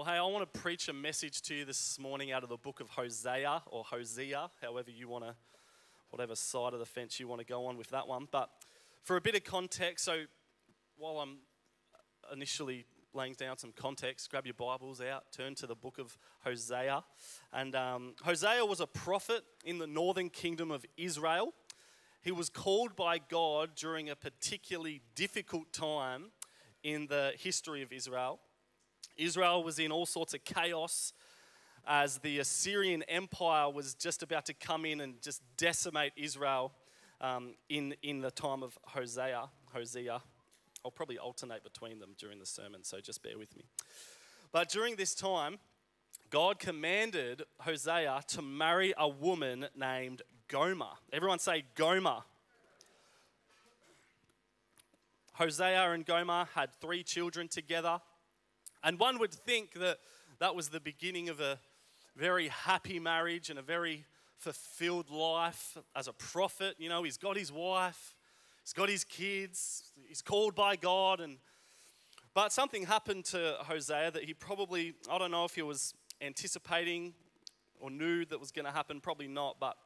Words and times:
Well, 0.00 0.08
hey, 0.08 0.16
I 0.16 0.22
want 0.22 0.50
to 0.50 0.60
preach 0.60 0.88
a 0.88 0.94
message 0.94 1.42
to 1.42 1.54
you 1.54 1.66
this 1.66 1.98
morning 1.98 2.32
out 2.32 2.42
of 2.42 2.48
the 2.48 2.56
book 2.56 2.80
of 2.80 2.88
Hosea 2.88 3.64
or 3.66 3.84
Hosea, 3.84 4.50
however 4.62 4.90
you 4.90 5.08
want 5.08 5.24
to, 5.24 5.34
whatever 6.08 6.34
side 6.34 6.72
of 6.72 6.78
the 6.78 6.86
fence 6.86 7.20
you 7.20 7.28
want 7.28 7.42
to 7.42 7.46
go 7.46 7.66
on 7.66 7.76
with 7.76 7.90
that 7.90 8.08
one. 8.08 8.26
But 8.30 8.48
for 9.02 9.18
a 9.18 9.20
bit 9.20 9.34
of 9.34 9.44
context, 9.44 10.06
so 10.06 10.22
while 10.96 11.18
I'm 11.18 11.40
initially 12.32 12.86
laying 13.12 13.34
down 13.34 13.58
some 13.58 13.72
context, 13.72 14.30
grab 14.30 14.46
your 14.46 14.54
Bibles 14.54 15.02
out, 15.02 15.24
turn 15.32 15.54
to 15.56 15.66
the 15.66 15.74
book 15.74 15.98
of 15.98 16.16
Hosea. 16.44 17.04
And 17.52 17.74
um, 17.74 18.14
Hosea 18.22 18.64
was 18.64 18.80
a 18.80 18.86
prophet 18.86 19.44
in 19.66 19.76
the 19.76 19.86
northern 19.86 20.30
kingdom 20.30 20.70
of 20.70 20.86
Israel. 20.96 21.52
He 22.22 22.32
was 22.32 22.48
called 22.48 22.96
by 22.96 23.18
God 23.18 23.72
during 23.76 24.08
a 24.08 24.16
particularly 24.16 25.02
difficult 25.14 25.74
time 25.74 26.30
in 26.82 27.06
the 27.08 27.34
history 27.36 27.82
of 27.82 27.92
Israel. 27.92 28.40
Israel 29.16 29.62
was 29.62 29.78
in 29.78 29.92
all 29.92 30.06
sorts 30.06 30.34
of 30.34 30.44
chaos 30.44 31.12
as 31.86 32.18
the 32.18 32.38
Assyrian 32.38 33.02
Empire 33.04 33.70
was 33.70 33.94
just 33.94 34.22
about 34.22 34.46
to 34.46 34.54
come 34.54 34.84
in 34.84 35.00
and 35.00 35.20
just 35.22 35.42
decimate 35.56 36.12
Israel 36.16 36.72
um, 37.20 37.54
in, 37.68 37.94
in 38.02 38.20
the 38.20 38.30
time 38.30 38.62
of 38.62 38.78
Hosea. 38.86 39.48
Hosea. 39.72 40.20
I'll 40.84 40.90
probably 40.90 41.18
alternate 41.18 41.62
between 41.62 41.98
them 41.98 42.14
during 42.18 42.38
the 42.38 42.46
sermon, 42.46 42.84
so 42.84 43.00
just 43.00 43.22
bear 43.22 43.36
with 43.36 43.54
me. 43.56 43.64
But 44.52 44.68
during 44.70 44.96
this 44.96 45.14
time, 45.14 45.58
God 46.30 46.58
commanded 46.58 47.42
Hosea 47.60 48.22
to 48.28 48.42
marry 48.42 48.94
a 48.96 49.08
woman 49.08 49.66
named 49.76 50.22
Gomer. 50.48 50.92
Everyone 51.12 51.38
say 51.38 51.64
Gomer. 51.74 52.20
Hosea 55.34 55.92
and 55.92 56.04
Gomer 56.04 56.46
had 56.54 56.70
three 56.80 57.02
children 57.02 57.48
together. 57.48 58.00
And 58.82 58.98
one 58.98 59.18
would 59.18 59.32
think 59.32 59.74
that 59.74 59.98
that 60.38 60.54
was 60.54 60.68
the 60.68 60.80
beginning 60.80 61.28
of 61.28 61.40
a 61.40 61.58
very 62.16 62.48
happy 62.48 62.98
marriage 62.98 63.50
and 63.50 63.58
a 63.58 63.62
very 63.62 64.04
fulfilled 64.38 65.10
life 65.10 65.76
as 65.94 66.08
a 66.08 66.12
prophet. 66.12 66.76
You 66.78 66.88
know, 66.88 67.02
he's 67.02 67.18
got 67.18 67.36
his 67.36 67.52
wife, 67.52 68.14
he's 68.64 68.72
got 68.72 68.88
his 68.88 69.04
kids, 69.04 69.92
he's 70.08 70.22
called 70.22 70.54
by 70.54 70.76
God. 70.76 71.20
And, 71.20 71.36
but 72.32 72.52
something 72.52 72.86
happened 72.86 73.26
to 73.26 73.56
Hosea 73.60 74.10
that 74.12 74.24
he 74.24 74.32
probably, 74.32 74.94
I 75.10 75.18
don't 75.18 75.30
know 75.30 75.44
if 75.44 75.54
he 75.54 75.62
was 75.62 75.94
anticipating 76.22 77.12
or 77.78 77.90
knew 77.90 78.24
that 78.26 78.40
was 78.40 78.50
going 78.50 78.66
to 78.66 78.72
happen, 78.72 79.00
probably 79.00 79.28
not, 79.28 79.56
but 79.60 79.76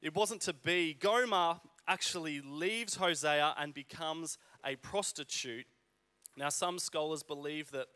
it 0.00 0.14
wasn't 0.14 0.42
to 0.42 0.52
be. 0.52 0.94
Gomer 0.94 1.60
actually 1.88 2.40
leaves 2.40 2.96
Hosea 2.96 3.54
and 3.58 3.74
becomes 3.74 4.38
a 4.64 4.76
prostitute. 4.76 5.66
Now, 6.36 6.48
some 6.48 6.78
scholars 6.78 7.22
believe 7.22 7.70
that 7.72 7.86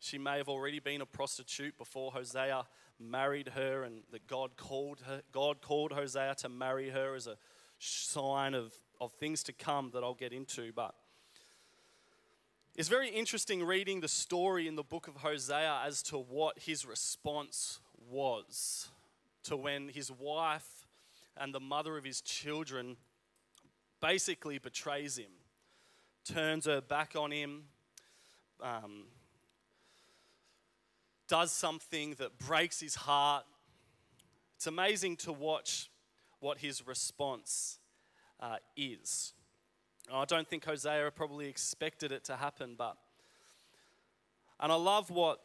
she 0.00 0.18
may 0.18 0.38
have 0.38 0.48
already 0.48 0.80
been 0.80 1.02
a 1.02 1.06
prostitute 1.06 1.76
before 1.76 2.10
Hosea 2.12 2.64
married 2.98 3.50
her, 3.54 3.84
and 3.84 4.02
that 4.10 4.26
God 4.26 4.56
called, 4.56 5.02
her, 5.06 5.22
God 5.30 5.60
called 5.60 5.92
Hosea 5.92 6.34
to 6.38 6.48
marry 6.48 6.90
her 6.90 7.14
as 7.14 7.26
a 7.26 7.36
sign 7.78 8.54
of, 8.54 8.74
of 9.00 9.12
things 9.12 9.42
to 9.44 9.52
come 9.52 9.90
that 9.92 10.02
I'll 10.02 10.14
get 10.14 10.32
into. 10.32 10.72
But 10.72 10.94
it's 12.74 12.88
very 12.88 13.10
interesting 13.10 13.62
reading 13.62 14.00
the 14.00 14.08
story 14.08 14.66
in 14.66 14.74
the 14.74 14.82
book 14.82 15.06
of 15.06 15.16
Hosea 15.16 15.82
as 15.84 16.02
to 16.04 16.18
what 16.18 16.58
his 16.60 16.86
response 16.86 17.80
was 18.10 18.88
to 19.44 19.56
when 19.56 19.88
his 19.88 20.10
wife 20.10 20.86
and 21.36 21.54
the 21.54 21.60
mother 21.60 21.98
of 21.98 22.04
his 22.04 22.22
children 22.22 22.96
basically 24.00 24.58
betrays 24.58 25.18
him, 25.18 25.30
turns 26.24 26.64
her 26.64 26.80
back 26.80 27.14
on 27.16 27.30
him. 27.30 27.64
Um, 28.62 29.04
does 31.30 31.52
something 31.52 32.16
that 32.18 32.38
breaks 32.38 32.80
his 32.80 32.96
heart. 32.96 33.44
It's 34.56 34.66
amazing 34.66 35.16
to 35.18 35.32
watch 35.32 35.88
what 36.40 36.58
his 36.58 36.84
response 36.84 37.78
uh, 38.40 38.56
is. 38.76 39.32
I 40.12 40.24
don't 40.24 40.48
think 40.48 40.64
Hosea 40.64 41.08
probably 41.14 41.46
expected 41.46 42.10
it 42.10 42.24
to 42.24 42.36
happen, 42.36 42.74
but. 42.76 42.96
And 44.58 44.72
I 44.72 44.74
love 44.74 45.10
what. 45.10 45.38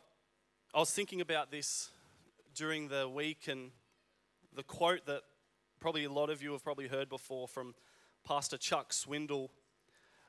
I 0.73 0.79
was 0.79 0.91
thinking 0.91 1.21
about 1.21 1.51
this 1.51 1.91
during 2.55 2.87
the 2.87 3.07
week, 3.07 3.47
and 3.47 3.69
the 4.55 4.63
quote 4.63 5.05
that 5.05 5.21
probably 5.79 6.05
a 6.05 6.11
lot 6.11 6.31
of 6.31 6.41
you 6.41 6.51
have 6.53 6.63
probably 6.63 6.87
heard 6.87 7.09
before 7.09 7.47
from 7.47 7.75
Pastor 8.27 8.57
Chuck 8.57 8.91
Swindoll, 8.91 9.49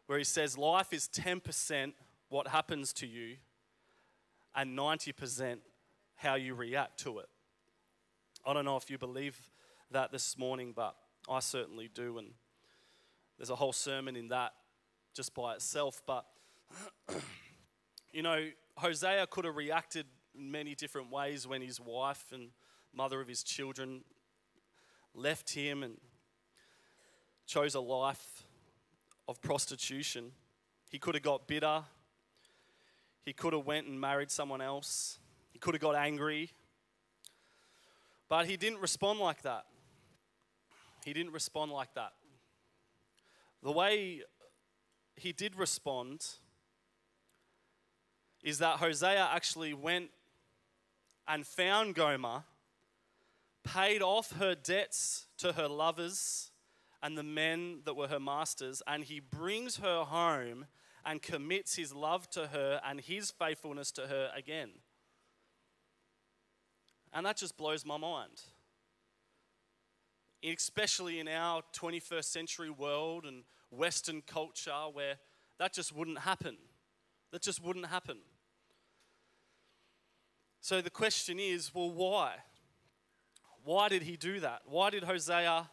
where 0.04 0.18
he 0.18 0.24
says, 0.24 0.58
Life 0.58 0.92
is 0.92 1.08
10% 1.08 1.94
what 2.28 2.48
happens 2.48 2.92
to 2.92 3.06
you, 3.06 3.36
and 4.56 4.76
90% 4.76 5.58
how 6.16 6.34
you 6.34 6.54
react 6.54 6.98
to 7.00 7.18
it. 7.18 7.28
I 8.44 8.54
don't 8.54 8.64
know 8.64 8.76
if 8.76 8.90
you 8.90 8.96
believe 8.96 9.38
that 9.90 10.10
this 10.10 10.38
morning, 10.38 10.72
but 10.74 10.96
I 11.28 11.40
certainly 11.40 11.90
do. 11.92 12.18
And 12.18 12.28
there's 13.36 13.50
a 13.50 13.54
whole 13.54 13.74
sermon 13.74 14.16
in 14.16 14.28
that 14.28 14.54
just 15.14 15.34
by 15.34 15.54
itself. 15.54 16.02
But, 16.06 16.24
you 18.12 18.22
know, 18.22 18.48
Hosea 18.78 19.26
could 19.26 19.44
have 19.44 19.56
reacted 19.56 20.06
in 20.34 20.50
many 20.50 20.74
different 20.74 21.10
ways 21.10 21.46
when 21.46 21.60
his 21.60 21.78
wife 21.78 22.24
and 22.32 22.48
mother 22.94 23.20
of 23.20 23.28
his 23.28 23.42
children 23.42 24.04
left 25.14 25.50
him 25.50 25.82
and 25.82 25.98
chose 27.46 27.74
a 27.74 27.80
life 27.80 28.44
of 29.28 29.40
prostitution. 29.42 30.32
He 30.90 30.98
could 30.98 31.14
have 31.14 31.22
got 31.22 31.46
bitter 31.46 31.82
he 33.26 33.32
could 33.32 33.52
have 33.52 33.66
went 33.66 33.88
and 33.88 34.00
married 34.00 34.30
someone 34.30 34.60
else. 34.60 35.18
He 35.50 35.58
could 35.58 35.74
have 35.74 35.80
got 35.80 35.96
angry. 35.96 36.52
But 38.28 38.46
he 38.46 38.56
didn't 38.56 38.78
respond 38.78 39.18
like 39.18 39.42
that. 39.42 39.66
He 41.04 41.12
didn't 41.12 41.32
respond 41.32 41.72
like 41.72 41.92
that. 41.94 42.12
The 43.64 43.72
way 43.72 44.22
he 45.16 45.32
did 45.32 45.56
respond 45.56 46.24
is 48.44 48.58
that 48.58 48.76
Hosea 48.76 49.28
actually 49.32 49.74
went 49.74 50.10
and 51.26 51.44
found 51.44 51.96
Gomer, 51.96 52.44
paid 53.64 54.02
off 54.02 54.38
her 54.38 54.54
debts 54.54 55.26
to 55.38 55.52
her 55.52 55.66
lovers 55.66 56.52
and 57.02 57.18
the 57.18 57.24
men 57.24 57.80
that 57.86 57.96
were 57.96 58.06
her 58.06 58.20
masters, 58.20 58.82
and 58.86 59.02
he 59.02 59.18
brings 59.18 59.78
her 59.78 60.04
home 60.04 60.66
and 61.06 61.22
commits 61.22 61.76
his 61.76 61.94
love 61.94 62.28
to 62.30 62.48
her 62.48 62.80
and 62.84 63.00
his 63.00 63.30
faithfulness 63.30 63.92
to 63.92 64.08
her 64.08 64.30
again. 64.36 64.70
And 67.12 67.24
that 67.24 67.36
just 67.36 67.56
blows 67.56 67.86
my 67.86 67.96
mind. 67.96 68.42
Especially 70.44 71.20
in 71.20 71.28
our 71.28 71.62
21st 71.72 72.24
century 72.24 72.70
world 72.70 73.24
and 73.24 73.44
Western 73.70 74.20
culture 74.20 74.72
where 74.92 75.14
that 75.58 75.72
just 75.72 75.94
wouldn't 75.94 76.18
happen. 76.18 76.56
That 77.32 77.40
just 77.40 77.62
wouldn't 77.62 77.86
happen. 77.86 78.18
So 80.60 80.80
the 80.80 80.90
question 80.90 81.38
is 81.38 81.72
well, 81.72 81.90
why? 81.90 82.34
Why 83.62 83.88
did 83.88 84.02
he 84.02 84.16
do 84.16 84.40
that? 84.40 84.62
Why 84.66 84.90
did 84.90 85.04
Hosea 85.04 85.70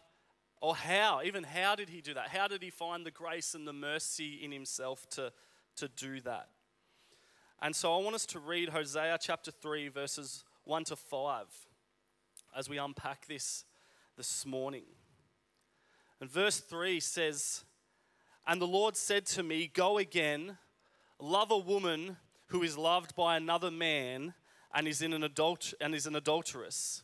or 0.64 0.78
how, 0.78 1.20
even 1.26 1.44
how 1.44 1.76
did 1.76 1.90
he 1.90 2.00
do 2.00 2.14
that? 2.14 2.30
How 2.30 2.48
did 2.48 2.64
he 2.64 2.70
find 2.70 3.06
the 3.06 3.12
grace 3.12 3.54
and 3.54 3.68
the 3.68 3.74
mercy 3.74 4.40
in 4.42 4.50
himself 4.50 5.06
to, 5.10 5.34
to 5.76 5.90
do 5.90 6.22
that? 6.22 6.48
And 7.62 7.76
so 7.76 7.94
I 7.94 8.02
want 8.02 8.16
us 8.16 8.26
to 8.28 8.40
read 8.40 8.70
Hosea 8.70 9.18
chapter 9.20 9.52
3, 9.52 9.90
verses 9.90 10.46
1 10.64 10.86
to 10.86 10.96
5, 10.96 11.48
as 12.58 12.70
we 12.70 12.78
unpack 12.78 13.28
this 13.28 13.66
this 14.16 14.46
morning. 14.46 14.86
And 16.22 16.32
verse 16.32 16.62
3 16.62 17.02
says, 17.02 17.66
And 18.48 18.62
the 18.62 18.66
Lord 18.66 18.96
said 18.96 19.26
to 19.28 19.44
me, 19.44 19.68
Go 19.68 19.98
again, 19.98 20.58
love 21.20 21.52
a 21.52 21.58
woman 21.58 22.16
who 22.48 22.64
is 22.64 22.78
loved 22.78 23.18
by 23.18 23.36
another 23.36 23.70
man 23.70 24.34
and 24.74 24.88
is, 24.88 25.02
in 25.02 25.12
an 25.12 25.24
adult- 25.24 25.74
and 25.82 25.94
is 25.94 26.08
an 26.08 26.16
adulteress 26.16 27.03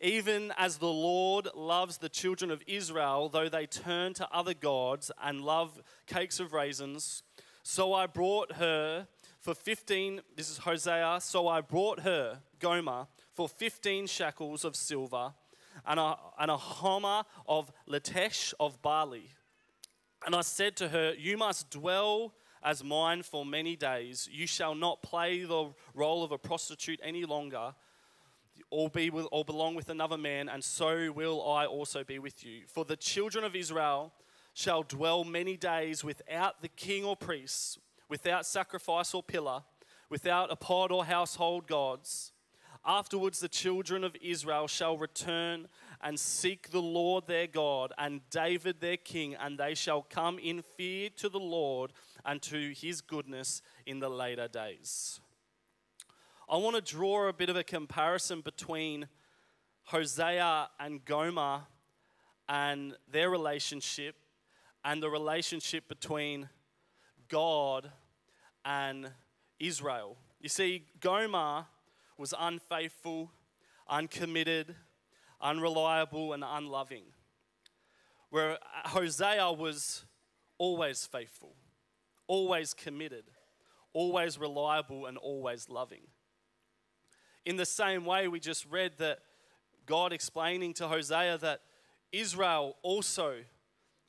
even 0.00 0.52
as 0.56 0.78
the 0.78 0.86
Lord 0.86 1.48
loves 1.54 1.98
the 1.98 2.08
children 2.08 2.50
of 2.50 2.62
Israel, 2.66 3.28
though 3.28 3.48
they 3.48 3.66
turn 3.66 4.14
to 4.14 4.28
other 4.32 4.54
gods 4.54 5.10
and 5.22 5.42
love 5.42 5.80
cakes 6.06 6.40
of 6.40 6.52
raisins. 6.52 7.22
So 7.62 7.92
I 7.92 8.06
brought 8.06 8.52
her 8.52 9.06
for 9.40 9.54
15, 9.54 10.20
this 10.36 10.50
is 10.50 10.58
Hosea, 10.58 11.18
so 11.20 11.48
I 11.48 11.60
brought 11.60 12.00
her, 12.00 12.40
Gomer, 12.58 13.06
for 13.32 13.48
15 13.48 14.06
shekels 14.06 14.64
of 14.64 14.76
silver 14.76 15.32
and 15.86 15.98
a, 15.98 16.16
and 16.38 16.50
a 16.50 16.56
homer 16.56 17.24
of 17.46 17.72
latesh 17.86 18.52
of 18.60 18.80
barley. 18.82 19.30
And 20.26 20.34
I 20.34 20.42
said 20.42 20.76
to 20.76 20.88
her, 20.88 21.14
You 21.16 21.38
must 21.38 21.70
dwell 21.70 22.34
as 22.62 22.84
mine 22.84 23.22
for 23.22 23.46
many 23.46 23.76
days. 23.76 24.28
You 24.30 24.46
shall 24.46 24.74
not 24.74 25.02
play 25.02 25.44
the 25.44 25.72
role 25.94 26.22
of 26.22 26.32
a 26.32 26.38
prostitute 26.38 27.00
any 27.02 27.24
longer 27.24 27.74
or 28.70 28.88
be 28.88 29.10
with, 29.10 29.26
or 29.32 29.44
belong 29.44 29.74
with 29.74 29.88
another 29.88 30.16
man, 30.16 30.48
and 30.48 30.62
so 30.62 31.12
will 31.12 31.46
I 31.46 31.66
also 31.66 32.04
be 32.04 32.18
with 32.18 32.44
you. 32.44 32.62
For 32.68 32.84
the 32.84 32.96
children 32.96 33.44
of 33.44 33.56
Israel 33.56 34.12
shall 34.54 34.82
dwell 34.82 35.24
many 35.24 35.56
days 35.56 36.04
without 36.04 36.62
the 36.62 36.68
king 36.68 37.04
or 37.04 37.16
priests, 37.16 37.78
without 38.08 38.46
sacrifice 38.46 39.14
or 39.14 39.22
pillar, 39.22 39.62
without 40.08 40.52
ephod 40.52 40.92
or 40.92 41.04
household 41.04 41.66
gods. 41.66 42.32
Afterwards, 42.84 43.40
the 43.40 43.48
children 43.48 44.04
of 44.04 44.16
Israel 44.22 44.66
shall 44.66 44.96
return 44.96 45.68
and 46.02 46.18
seek 46.18 46.70
the 46.70 46.80
Lord 46.80 47.26
their 47.26 47.46
God 47.46 47.92
and 47.98 48.22
David 48.30 48.80
their 48.80 48.96
king, 48.96 49.34
and 49.34 49.58
they 49.58 49.74
shall 49.74 50.02
come 50.02 50.38
in 50.38 50.62
fear 50.76 51.10
to 51.18 51.28
the 51.28 51.40
Lord 51.40 51.92
and 52.24 52.40
to 52.42 52.72
his 52.74 53.00
goodness 53.02 53.60
in 53.84 54.00
the 54.00 54.08
later 54.08 54.48
days. 54.48 55.20
I 56.52 56.56
want 56.56 56.74
to 56.74 56.82
draw 56.82 57.28
a 57.28 57.32
bit 57.32 57.48
of 57.48 57.54
a 57.54 57.62
comparison 57.62 58.40
between 58.40 59.06
Hosea 59.84 60.68
and 60.80 61.04
Gomer 61.04 61.60
and 62.48 62.96
their 63.08 63.30
relationship 63.30 64.16
and 64.84 65.00
the 65.00 65.08
relationship 65.08 65.86
between 65.86 66.48
God 67.28 67.92
and 68.64 69.12
Israel. 69.60 70.16
You 70.40 70.48
see, 70.48 70.86
Gomer 70.98 71.66
was 72.18 72.34
unfaithful, 72.36 73.30
uncommitted, 73.88 74.74
unreliable, 75.40 76.32
and 76.32 76.42
unloving. 76.44 77.04
Where 78.30 78.58
Hosea 78.86 79.52
was 79.52 80.04
always 80.58 81.06
faithful, 81.06 81.54
always 82.26 82.74
committed, 82.74 83.26
always 83.92 84.36
reliable, 84.36 85.06
and 85.06 85.16
always 85.16 85.68
loving. 85.68 86.08
In 87.50 87.56
the 87.56 87.66
same 87.66 88.04
way, 88.04 88.28
we 88.28 88.38
just 88.38 88.64
read 88.70 88.92
that 88.98 89.18
God 89.84 90.12
explaining 90.12 90.72
to 90.74 90.86
Hosea 90.86 91.36
that 91.38 91.62
Israel 92.12 92.76
also 92.82 93.38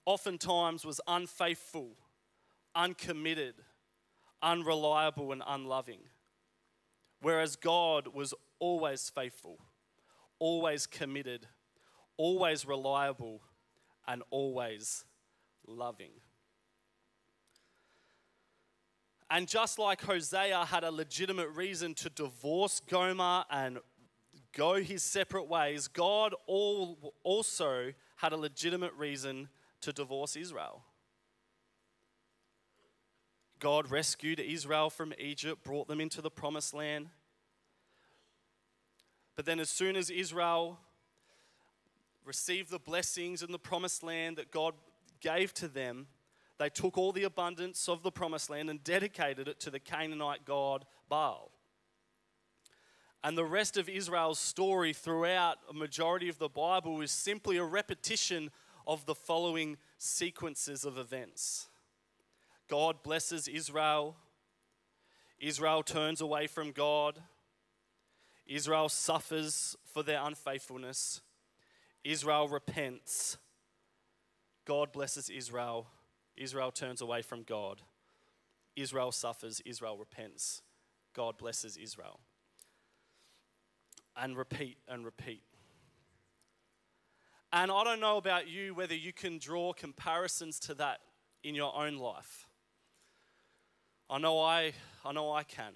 oftentimes 0.06 0.86
was 0.86 1.02
unfaithful, 1.08 1.96
uncommitted, 2.76 3.56
unreliable, 4.44 5.32
and 5.32 5.42
unloving. 5.48 6.02
Whereas 7.20 7.56
God 7.56 8.10
was 8.14 8.36
always 8.60 9.10
faithful, 9.10 9.58
always 10.38 10.86
committed, 10.86 11.48
always 12.18 12.68
reliable, 12.68 13.42
and 14.08 14.22
always 14.30 15.04
loving. 15.66 16.12
And 19.34 19.48
just 19.48 19.80
like 19.80 20.02
Hosea 20.02 20.66
had 20.66 20.84
a 20.84 20.92
legitimate 20.92 21.48
reason 21.52 21.94
to 21.96 22.10
divorce 22.10 22.82
Gomer 22.82 23.46
and 23.50 23.80
go 24.52 24.76
his 24.76 25.04
separate 25.04 25.48
ways, 25.48 25.88
God 25.88 26.36
all, 26.48 27.14
also 27.24 27.94
had 28.18 28.34
a 28.34 28.38
legitimate 28.38 28.94
reason 28.98 29.48
to 29.80 29.94
divorce 29.94 30.36
Israel. 30.36 30.84
God 33.60 33.90
rescued 33.90 34.42
Israel 34.42 34.90
from 34.90 35.14
Egypt, 35.18 35.64
brought 35.64 35.88
them 35.88 36.02
into 36.02 36.22
the 36.22 36.30
promised 36.30 36.74
land. 36.74 37.08
But 39.38 39.46
then, 39.46 39.62
as 39.62 39.70
soon 39.70 39.96
as 39.96 40.10
Israel 40.10 40.78
received 42.26 42.70
the 42.70 42.80
blessings 42.80 43.42
in 43.42 43.54
the 43.54 43.60
promised 43.60 44.04
land 44.04 44.36
that 44.38 44.52
God 44.52 44.74
gave 45.22 45.54
to 45.54 45.70
them, 45.70 46.08
they 46.62 46.70
took 46.70 46.96
all 46.96 47.12
the 47.12 47.24
abundance 47.24 47.90
of 47.90 48.04
the 48.04 48.12
promised 48.12 48.48
land 48.48 48.70
and 48.70 48.84
dedicated 48.84 49.48
it 49.48 49.60
to 49.62 49.72
the 49.72 49.80
Canaanite 49.80 50.46
god 50.46 50.86
Baal. 51.10 51.50
And 53.24 53.36
the 53.36 53.46
rest 53.46 53.78
of 53.78 53.90
Israel's 53.90 54.38
story 54.38 54.94
throughout 54.94 55.58
a 55.68 55.74
majority 55.74 56.30
of 56.30 56.38
the 56.38 56.50
Bible 56.50 57.02
is 57.02 57.10
simply 57.12 57.58
a 57.58 57.64
repetition 57.64 58.52
of 58.86 59.08
the 59.08 59.16
following 59.16 59.78
sequences 59.98 60.86
of 60.86 61.00
events. 61.00 61.68
God 62.68 63.02
blesses 63.02 63.48
Israel. 63.48 64.16
Israel 65.40 65.82
turns 65.82 66.22
away 66.22 66.46
from 66.46 66.72
God. 66.72 67.18
Israel 68.46 68.88
suffers 68.88 69.76
for 69.84 70.04
their 70.04 70.22
unfaithfulness. 70.24 71.22
Israel 72.04 72.48
repents. 72.48 73.38
God 74.66 74.92
blesses 74.92 75.28
Israel. 75.28 75.88
Israel 76.42 76.72
turns 76.72 77.02
away 77.02 77.22
from 77.22 77.44
God. 77.44 77.82
Israel 78.76 79.12
suffers. 79.12 79.62
Israel 79.64 79.98
repents. 79.98 80.62
God 81.14 81.38
blesses 81.38 81.78
Israel. 81.78 82.20
And 84.18 84.36
repeat 84.36 84.78
and 84.88 85.06
repeat. 85.06 85.44
And 87.54 87.72
I 87.72 87.84
don't 87.84 88.00
know 88.00 88.18
about 88.18 88.48
you 88.48 88.74
whether 88.74 88.96
you 88.96 89.14
can 89.14 89.38
draw 89.38 89.74
comparisons 89.74 90.60
to 90.62 90.74
that 90.76 91.02
in 91.44 91.54
your 91.54 91.76
own 91.76 91.98
life. 91.98 92.48
I 94.10 94.18
know 94.18 94.40
I, 94.40 94.74
I 95.06 95.12
know 95.12 95.32
I 95.32 95.44
can. 95.44 95.74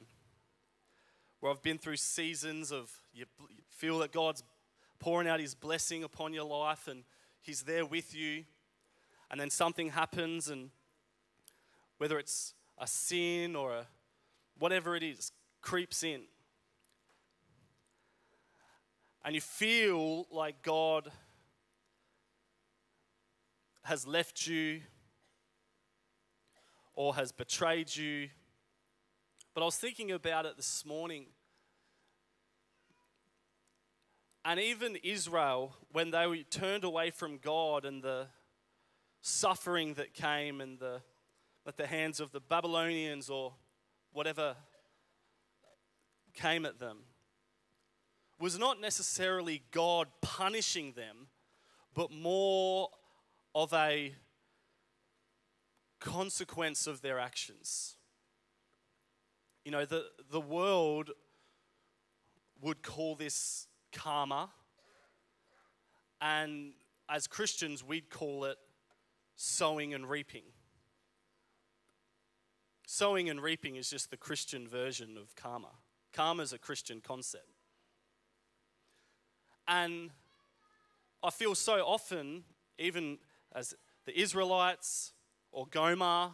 Where 1.39 1.51
I've 1.51 1.61
been 1.61 1.77
through 1.77 1.97
seasons 1.97 2.71
of 2.71 2.91
you 3.13 3.25
feel 3.69 3.99
that 3.99 4.11
God's 4.11 4.43
pouring 4.99 5.27
out 5.27 5.39
His 5.39 5.53
blessing 5.53 6.03
upon 6.03 6.33
your 6.33 6.45
life 6.45 6.87
and 6.87 7.03
He's 7.41 7.63
there 7.63 7.85
with 7.85 8.15
you, 8.15 8.45
and 9.29 9.39
then 9.39 9.49
something 9.49 9.89
happens, 9.89 10.49
and 10.49 10.69
whether 11.97 12.19
it's 12.19 12.53
a 12.77 12.87
sin 12.87 13.55
or 13.55 13.73
a, 13.73 13.87
whatever 14.57 14.95
it 14.95 15.03
is, 15.03 15.31
creeps 15.61 16.03
in. 16.03 16.21
And 19.23 19.33
you 19.33 19.41
feel 19.41 20.27
like 20.29 20.61
God 20.61 21.11
has 23.83 24.05
left 24.05 24.45
you 24.45 24.81
or 26.93 27.15
has 27.15 27.31
betrayed 27.31 27.95
you. 27.95 28.29
But 29.53 29.61
I 29.61 29.65
was 29.65 29.77
thinking 29.77 30.11
about 30.11 30.45
it 30.45 30.57
this 30.57 30.85
morning. 30.85 31.25
And 34.43 34.59
even 34.59 34.97
Israel, 34.97 35.75
when 35.91 36.11
they 36.11 36.45
turned 36.49 36.83
away 36.83 37.09
from 37.09 37.37
God 37.37 37.83
and 37.83 38.03
the 38.03 38.27
suffering 39.25 39.95
that 39.95 40.13
came 40.13 40.61
and 40.61 40.77
the, 40.77 41.01
at 41.67 41.77
the 41.77 41.87
hands 41.87 42.19
of 42.19 42.31
the 42.31 42.39
Babylonians 42.39 43.27
or 43.27 43.53
whatever 44.13 44.55
came 46.35 46.63
at 46.63 46.79
them, 46.79 46.99
was 48.39 48.59
not 48.59 48.79
necessarily 48.79 49.63
God 49.71 50.09
punishing 50.21 50.91
them, 50.91 51.27
but 51.95 52.11
more 52.11 52.89
of 53.55 53.73
a 53.73 54.13
consequence 55.99 56.85
of 56.85 57.01
their 57.01 57.17
actions. 57.17 57.95
You 59.63 59.71
know, 59.71 59.85
the, 59.85 60.05
the 60.29 60.41
world 60.41 61.09
would 62.61 62.83
call 62.83 63.15
this 63.15 63.65
karma, 63.91 64.51
and 66.21 66.73
as 67.09 67.25
Christians, 67.25 67.83
we'd 67.83 68.11
call 68.11 68.45
it 68.45 68.57
sowing 69.35 69.93
and 69.93 70.09
reaping. 70.09 70.43
Sowing 72.87 73.29
and 73.29 73.41
reaping 73.41 73.75
is 73.75 73.89
just 73.89 74.11
the 74.11 74.17
Christian 74.17 74.67
version 74.67 75.17
of 75.17 75.35
karma. 75.35 75.71
Karma 76.13 76.43
is 76.43 76.53
a 76.53 76.57
Christian 76.57 77.01
concept. 77.01 77.49
And 79.67 80.11
I 81.23 81.31
feel 81.31 81.55
so 81.55 81.79
often, 81.79 82.43
even 82.77 83.17
as 83.53 83.73
the 84.05 84.17
Israelites, 84.19 85.13
or 85.55 85.65
Gomer 85.65 86.31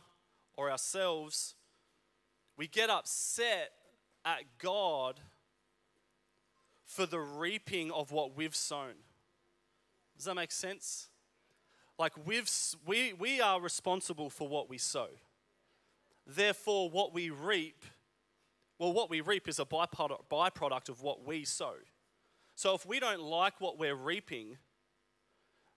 or 0.56 0.72
ourselves, 0.72 1.54
we 2.58 2.68
get 2.68 2.90
upset 2.90 3.72
at 4.26 4.42
God 4.58 5.20
for 6.86 7.06
the 7.06 7.20
reaping 7.20 7.92
of 7.92 8.12
what 8.12 8.36
we've 8.36 8.56
sown. 8.56 8.96
Does 10.18 10.26
that 10.26 10.36
make 10.36 10.52
sense? 10.52 11.11
Like 12.02 12.14
we've, 12.26 12.50
we, 12.84 13.14
we 13.14 13.42
are 13.42 13.62
responsible 13.62 14.32
for 14.32 14.48
what 14.48 14.68
we 14.68 14.80
sow. 14.80 15.06
Therefore, 16.26 16.90
what 16.90 17.14
we 17.14 17.30
reap, 17.30 17.86
well, 18.80 18.92
what 18.92 19.12
we 19.12 19.22
reap 19.22 19.48
is 19.48 19.60
a 19.60 19.66
byproduct, 19.66 20.22
byproduct 20.32 20.90
of 20.90 21.04
what 21.04 21.28
we 21.28 21.46
sow. 21.46 21.76
So 22.56 22.74
if 22.74 22.88
we 22.88 23.00
don't 23.00 23.22
like 23.22 23.62
what 23.62 23.78
we're 23.78 23.94
reaping, 23.94 24.58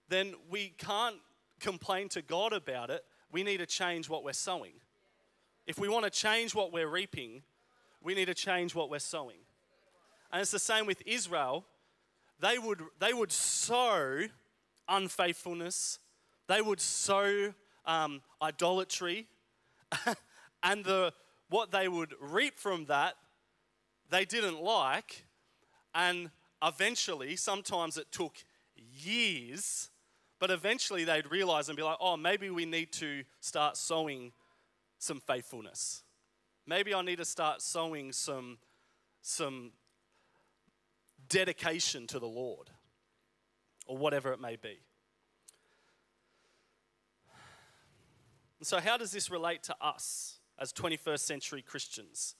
then 0.09 0.33
we 0.49 0.73
can't 0.79 1.17
complain 1.59 2.09
to 2.09 2.23
God 2.23 2.53
about 2.53 2.89
it 2.89 3.05
we 3.31 3.43
need 3.43 3.57
to 3.57 3.67
change 3.67 4.09
what 4.09 4.23
we're 4.23 4.33
sowing. 4.33 4.73
If 5.67 5.77
we 5.77 5.89
want 5.89 6.05
to 6.05 6.09
change 6.09 6.55
what 6.55 6.73
we're 6.73 6.87
reaping, 6.87 7.43
we 8.01 8.15
need 8.15 8.25
to 8.25 8.33
change 8.33 8.73
what 8.73 8.89
we're 8.89 8.97
sowing. 8.97 9.37
And 10.31 10.41
it's 10.41 10.49
the 10.49 10.57
same 10.57 10.87
with 10.87 11.03
Israel. 11.05 11.65
They 12.39 12.57
would, 12.57 12.81
they 12.99 13.13
would 13.13 13.31
sow 13.31 14.21
unfaithfulness, 14.89 15.99
they 16.47 16.61
would 16.61 16.79
sow 16.79 17.53
um, 17.85 18.21
idolatry, 18.41 19.27
and 20.63 20.83
the, 20.83 21.13
what 21.49 21.71
they 21.71 21.87
would 21.87 22.13
reap 22.19 22.57
from 22.59 22.85
that, 22.85 23.15
they 24.09 24.25
didn't 24.25 24.61
like. 24.61 25.25
And 25.93 26.29
eventually, 26.61 27.35
sometimes 27.35 27.97
it 27.97 28.11
took 28.11 28.35
years 28.75 29.89
but 30.39 30.51
eventually 30.51 31.03
they'd 31.03 31.29
realize 31.31 31.69
and 31.69 31.77
be 31.77 31.83
like, 31.83 31.97
oh, 31.99 32.17
maybe 32.17 32.49
we 32.49 32.65
need 32.65 32.91
to 32.93 33.23
start 33.39 33.77
sowing 33.77 34.31
some 34.99 35.19
faithfulness. 35.19 36.03
Maybe 36.67 36.93
I 36.93 37.01
need 37.01 37.17
to 37.17 37.25
start 37.25 37.61
sowing 37.61 38.11
some, 38.11 38.57
some 39.21 39.71
dedication 41.29 42.07
to 42.07 42.19
the 42.19 42.27
Lord, 42.27 42.69
or 43.85 43.97
whatever 43.97 44.33
it 44.33 44.41
may 44.41 44.55
be. 44.55 44.79
So, 48.65 48.79
how 48.79 48.97
does 48.97 49.11
this 49.11 49.29
relate 49.29 49.61
to 49.63 49.75
us 49.79 50.39
as 50.57 50.73
21st 50.73 51.19
century 51.19 51.61
Christians? 51.61 52.33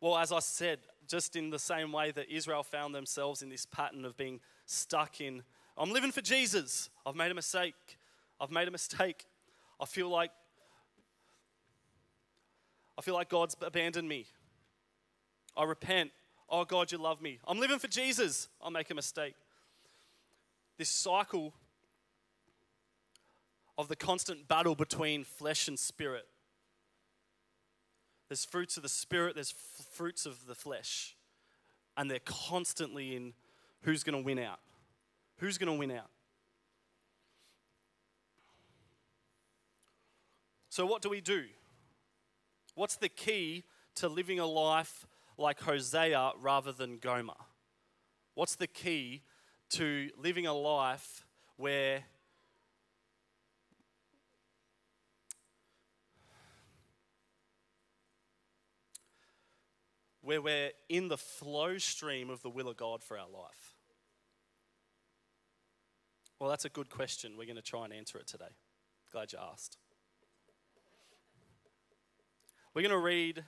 Well, 0.00 0.16
as 0.16 0.32
I 0.32 0.38
said, 0.38 0.78
just 1.06 1.36
in 1.36 1.50
the 1.50 1.58
same 1.58 1.92
way 1.92 2.12
that 2.12 2.30
Israel 2.30 2.62
found 2.62 2.94
themselves 2.94 3.42
in 3.42 3.50
this 3.50 3.66
pattern 3.66 4.06
of 4.06 4.16
being 4.16 4.40
stuck 4.64 5.20
in, 5.20 5.42
I'm 5.76 5.92
living 5.92 6.12
for 6.12 6.22
Jesus. 6.22 6.88
I've 7.04 7.14
made 7.14 7.30
a 7.30 7.34
mistake. 7.34 7.98
I've 8.40 8.50
made 8.50 8.66
a 8.68 8.70
mistake. 8.70 9.26
I 9.78 9.84
feel 9.84 10.08
like 10.08 10.30
I 12.96 13.02
feel 13.02 13.12
like 13.12 13.28
God's 13.28 13.54
abandoned 13.60 14.08
me. 14.08 14.28
I 15.58 15.64
repent. 15.64 16.10
Oh 16.48 16.64
God, 16.64 16.90
you 16.90 16.96
love 16.96 17.20
me. 17.20 17.38
I'm 17.46 17.60
living 17.60 17.78
for 17.78 17.88
Jesus. 17.88 18.48
I'll 18.62 18.70
make 18.70 18.90
a 18.90 18.94
mistake. 18.94 19.34
This 20.78 20.88
cycle 20.88 21.52
of 23.78 23.86
the 23.86 23.96
constant 23.96 24.48
battle 24.48 24.74
between 24.74 25.22
flesh 25.22 25.68
and 25.68 25.78
spirit. 25.78 26.26
There's 28.28 28.44
fruits 28.44 28.76
of 28.76 28.82
the 28.82 28.88
spirit, 28.88 29.36
there's 29.36 29.54
f- 29.56 29.86
fruits 29.92 30.26
of 30.26 30.46
the 30.46 30.56
flesh. 30.56 31.16
And 31.96 32.10
they're 32.10 32.18
constantly 32.24 33.16
in 33.16 33.32
who's 33.82 34.02
going 34.02 34.20
to 34.20 34.24
win 34.24 34.38
out. 34.38 34.58
Who's 35.36 35.56
going 35.56 35.72
to 35.72 35.78
win 35.78 35.92
out? 35.92 36.10
So, 40.68 40.84
what 40.84 41.00
do 41.00 41.08
we 41.08 41.20
do? 41.20 41.44
What's 42.74 42.96
the 42.96 43.08
key 43.08 43.64
to 43.96 44.08
living 44.08 44.38
a 44.38 44.46
life 44.46 45.06
like 45.36 45.60
Hosea 45.60 46.32
rather 46.40 46.72
than 46.72 46.98
Gomer? 46.98 47.32
What's 48.34 48.54
the 48.54 48.68
key 48.68 49.22
to 49.70 50.10
living 50.16 50.46
a 50.46 50.54
life 50.54 51.26
where 51.56 52.04
where 60.28 60.42
we're 60.42 60.72
in 60.90 61.08
the 61.08 61.16
flow 61.16 61.78
stream 61.78 62.28
of 62.28 62.42
the 62.42 62.50
will 62.50 62.68
of 62.68 62.76
God 62.76 63.02
for 63.02 63.16
our 63.16 63.30
life? 63.32 63.76
Well, 66.38 66.50
that's 66.50 66.66
a 66.66 66.68
good 66.68 66.90
question. 66.90 67.32
We're 67.38 67.46
going 67.46 67.56
to 67.56 67.62
try 67.62 67.84
and 67.84 67.94
answer 67.94 68.18
it 68.18 68.26
today. 68.26 68.52
Glad 69.10 69.32
you 69.32 69.38
asked. 69.38 69.78
We're 72.74 72.82
going 72.82 72.92
to 72.92 72.98
read 72.98 73.42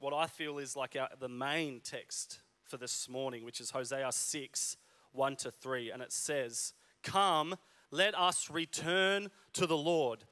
what 0.00 0.12
I 0.12 0.26
feel 0.26 0.58
is 0.58 0.74
like 0.74 0.96
our, 0.98 1.08
the 1.20 1.28
main 1.28 1.78
text 1.84 2.40
for 2.64 2.76
this 2.76 3.08
morning, 3.08 3.44
which 3.44 3.60
is 3.60 3.70
Hosea 3.70 4.10
6 4.10 4.76
1 5.12 5.36
to 5.36 5.52
3. 5.52 5.92
And 5.92 6.02
it 6.02 6.10
says, 6.10 6.72
Come, 7.04 7.54
let 7.92 8.18
us 8.18 8.50
return 8.50 9.28
to 9.52 9.68
the 9.68 9.76
Lord. 9.76 10.24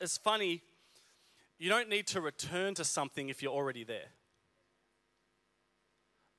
It's 0.00 0.16
funny, 0.16 0.62
you 1.58 1.68
don't 1.68 1.90
need 1.90 2.06
to 2.06 2.22
return 2.22 2.72
to 2.76 2.84
something 2.84 3.28
if 3.28 3.42
you're 3.42 3.52
already 3.52 3.84
there. 3.84 4.08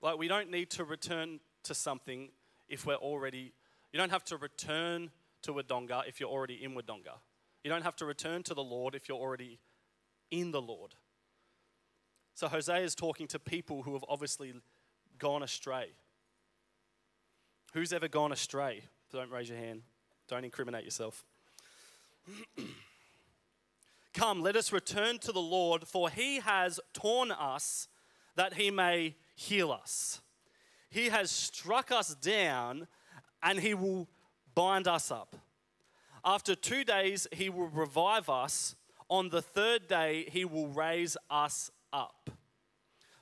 Like, 0.01 0.17
we 0.17 0.27
don't 0.27 0.51
need 0.51 0.69
to 0.71 0.83
return 0.83 1.39
to 1.63 1.73
something 1.73 2.29
if 2.69 2.85
we're 2.85 2.95
already, 2.95 3.53
you 3.91 3.99
don't 3.99 4.11
have 4.11 4.23
to 4.25 4.37
return 4.37 5.11
to 5.43 5.53
Wodonga 5.53 6.07
if 6.07 6.19
you're 6.19 6.29
already 6.29 6.63
in 6.63 6.73
Wodonga. 6.73 7.19
You 7.63 7.71
don't 7.71 7.83
have 7.83 7.95
to 7.97 8.05
return 8.05 8.43
to 8.43 8.53
the 8.53 8.63
Lord 8.63 8.95
if 8.95 9.09
you're 9.09 9.17
already 9.17 9.59
in 10.31 10.51
the 10.51 10.61
Lord. 10.61 10.95
So 12.33 12.47
Hosea 12.47 12.77
is 12.77 12.93
talking 12.93 13.27
to 13.27 13.39
people 13.39 13.83
who 13.83 13.93
have 13.93 14.05
obviously 14.07 14.53
gone 15.17 15.41
astray. 15.41 15.87
Who's 17.73 17.91
ever 17.91 18.07
gone 18.07 18.31
astray? 18.31 18.83
Don't 19.11 19.31
raise 19.31 19.49
your 19.49 19.57
hand. 19.57 19.81
Don't 20.27 20.45
incriminate 20.45 20.83
yourself. 20.83 21.25
Come, 24.13 24.41
let 24.41 24.55
us 24.55 24.71
return 24.71 25.19
to 25.19 25.31
the 25.31 25.41
Lord, 25.41 25.87
for 25.87 26.09
he 26.09 26.39
has 26.39 26.79
torn 26.93 27.31
us 27.31 27.87
that 28.37 28.53
he 28.53 28.71
may 28.71 29.15
heal 29.35 29.71
us. 29.71 30.21
He 30.89 31.09
has 31.09 31.29
struck 31.29 31.91
us 31.91 32.15
down 32.15 32.87
and 33.43 33.59
he 33.59 33.73
will 33.73 34.07
bind 34.55 34.87
us 34.87 35.11
up. 35.11 35.35
After 36.23 36.55
two 36.55 36.83
days, 36.83 37.27
he 37.31 37.49
will 37.49 37.67
revive 37.67 38.29
us 38.29 38.75
on 39.09 39.29
the 39.29 39.41
third 39.41 39.87
day, 39.87 40.27
he 40.31 40.43
will 40.45 40.67
raise 40.67 41.15
us 41.29 41.71
up 41.93 42.29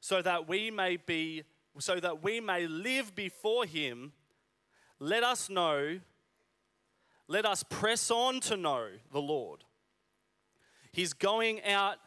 so 0.05 0.21
that 0.21 0.47
we 0.47 0.69
may 0.69 0.97
be 0.97 1.43
so 1.79 1.99
that 1.99 2.23
we 2.23 2.39
may 2.39 2.67
live 2.67 3.15
before 3.15 3.65
him 3.65 4.13
let 4.99 5.23
us 5.23 5.49
know 5.49 5.99
let 7.27 7.45
us 7.45 7.63
press 7.63 8.09
on 8.11 8.39
to 8.39 8.55
know 8.55 8.87
the 9.11 9.19
lord 9.19 9.63
his 10.91 11.13
going 11.13 11.61
out 11.63 11.97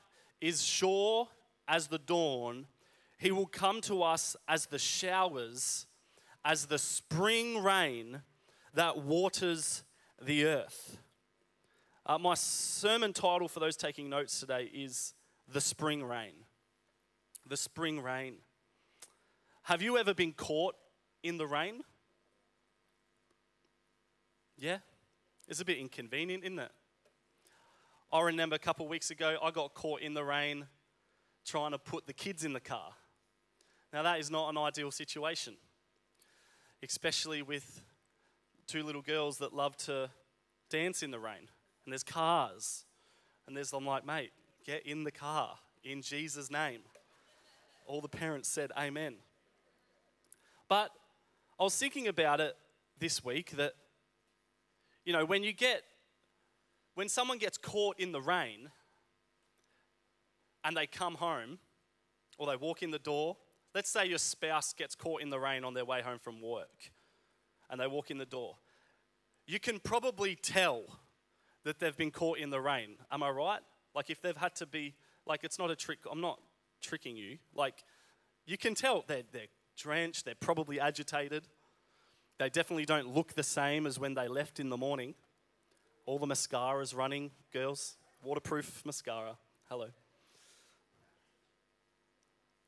is 0.40 0.62
sure 0.62 1.28
as 1.66 1.88
the 1.88 1.98
dawn 1.98 2.66
he 3.18 3.30
will 3.30 3.46
come 3.46 3.80
to 3.82 4.02
us 4.02 4.36
as 4.46 4.66
the 4.66 4.78
showers 4.78 5.86
as 6.44 6.66
the 6.66 6.78
spring 6.78 7.62
rain 7.62 8.22
that 8.74 8.98
waters 8.98 9.82
the 10.22 10.44
earth 10.46 10.98
uh, 12.08 12.16
my 12.16 12.32
sermon 12.32 13.12
title 13.12 13.48
for 13.48 13.60
those 13.60 13.76
taking 13.76 14.08
notes 14.08 14.40
today 14.40 14.70
is 14.72 15.12
The 15.46 15.60
Spring 15.60 16.02
Rain. 16.02 16.32
The 17.46 17.56
Spring 17.56 18.00
Rain. 18.00 18.36
Have 19.64 19.82
you 19.82 19.98
ever 19.98 20.14
been 20.14 20.32
caught 20.32 20.74
in 21.22 21.36
the 21.36 21.46
rain? 21.46 21.82
Yeah? 24.56 24.78
It's 25.48 25.60
a 25.60 25.66
bit 25.66 25.76
inconvenient, 25.76 26.44
isn't 26.44 26.58
it? 26.58 26.72
I 28.10 28.22
remember 28.22 28.56
a 28.56 28.58
couple 28.58 28.86
of 28.86 28.90
weeks 28.90 29.10
ago, 29.10 29.36
I 29.42 29.50
got 29.50 29.74
caught 29.74 30.00
in 30.00 30.14
the 30.14 30.24
rain 30.24 30.66
trying 31.44 31.72
to 31.72 31.78
put 31.78 32.06
the 32.06 32.14
kids 32.14 32.42
in 32.42 32.54
the 32.54 32.60
car. 32.60 32.94
Now, 33.92 34.02
that 34.02 34.20
is 34.20 34.30
not 34.30 34.50
an 34.50 34.58
ideal 34.58 34.90
situation, 34.90 35.56
especially 36.82 37.42
with 37.42 37.82
two 38.66 38.82
little 38.82 39.02
girls 39.02 39.38
that 39.38 39.54
love 39.54 39.76
to 39.78 40.10
dance 40.70 41.02
in 41.02 41.10
the 41.10 41.18
rain 41.18 41.48
and 41.88 41.92
there's 41.94 42.04
cars. 42.04 42.84
And 43.46 43.56
there's, 43.56 43.72
I'm 43.72 43.86
like, 43.86 44.04
mate, 44.04 44.30
get 44.66 44.84
in 44.86 45.04
the 45.04 45.10
car 45.10 45.56
in 45.82 46.02
Jesus' 46.02 46.50
name. 46.50 46.80
All 47.86 48.02
the 48.02 48.10
parents 48.10 48.46
said, 48.46 48.70
Amen. 48.76 49.14
But 50.68 50.90
I 51.58 51.64
was 51.64 51.74
thinking 51.74 52.08
about 52.08 52.42
it 52.42 52.54
this 52.98 53.24
week 53.24 53.52
that, 53.52 53.72
you 55.06 55.14
know, 55.14 55.24
when 55.24 55.42
you 55.42 55.54
get, 55.54 55.82
when 56.94 57.08
someone 57.08 57.38
gets 57.38 57.56
caught 57.56 57.98
in 57.98 58.12
the 58.12 58.20
rain 58.20 58.68
and 60.62 60.76
they 60.76 60.86
come 60.86 61.14
home 61.14 61.58
or 62.36 62.46
they 62.48 62.56
walk 62.56 62.82
in 62.82 62.90
the 62.90 62.98
door, 62.98 63.38
let's 63.74 63.90
say 63.90 64.06
your 64.06 64.18
spouse 64.18 64.72
gets 64.72 64.94
caught 64.94 65.22
in 65.22 65.30
the 65.30 65.38
rain 65.38 65.64
on 65.64 65.74
their 65.74 65.84
way 65.84 66.02
home 66.02 66.18
from 66.18 66.40
work 66.40 66.90
and 67.70 67.80
they 67.80 67.86
walk 67.86 68.10
in 68.10 68.18
the 68.18 68.26
door, 68.26 68.56
you 69.46 69.58
can 69.58 69.78
probably 69.78 70.34
tell 70.34 70.84
that 71.64 71.78
they've 71.78 71.96
been 71.96 72.10
caught 72.10 72.38
in 72.38 72.50
the 72.50 72.60
rain. 72.60 72.96
Am 73.10 73.22
I 73.22 73.30
right? 73.30 73.60
Like 73.94 74.10
if 74.10 74.20
they've 74.22 74.36
had 74.36 74.54
to 74.56 74.66
be, 74.66 74.94
like 75.26 75.44
it's 75.44 75.58
not 75.58 75.70
a 75.70 75.76
trick, 75.76 75.98
I'm 76.10 76.20
not 76.20 76.40
tricking 76.80 77.16
you. 77.16 77.38
Like 77.54 77.84
you 78.46 78.56
can 78.56 78.74
tell 78.74 79.04
they're, 79.06 79.22
they're 79.32 79.48
drenched, 79.76 80.24
they're 80.24 80.34
probably 80.34 80.80
agitated. 80.80 81.48
They 82.38 82.48
definitely 82.48 82.84
don't 82.84 83.14
look 83.14 83.34
the 83.34 83.42
same 83.42 83.86
as 83.86 83.98
when 83.98 84.14
they 84.14 84.28
left 84.28 84.60
in 84.60 84.68
the 84.68 84.76
morning. 84.76 85.14
All 86.06 86.18
the 86.18 86.26
mascara's 86.26 86.94
running, 86.94 87.32
girls. 87.52 87.96
Waterproof 88.22 88.82
mascara. 88.84 89.36
Hello. 89.68 89.88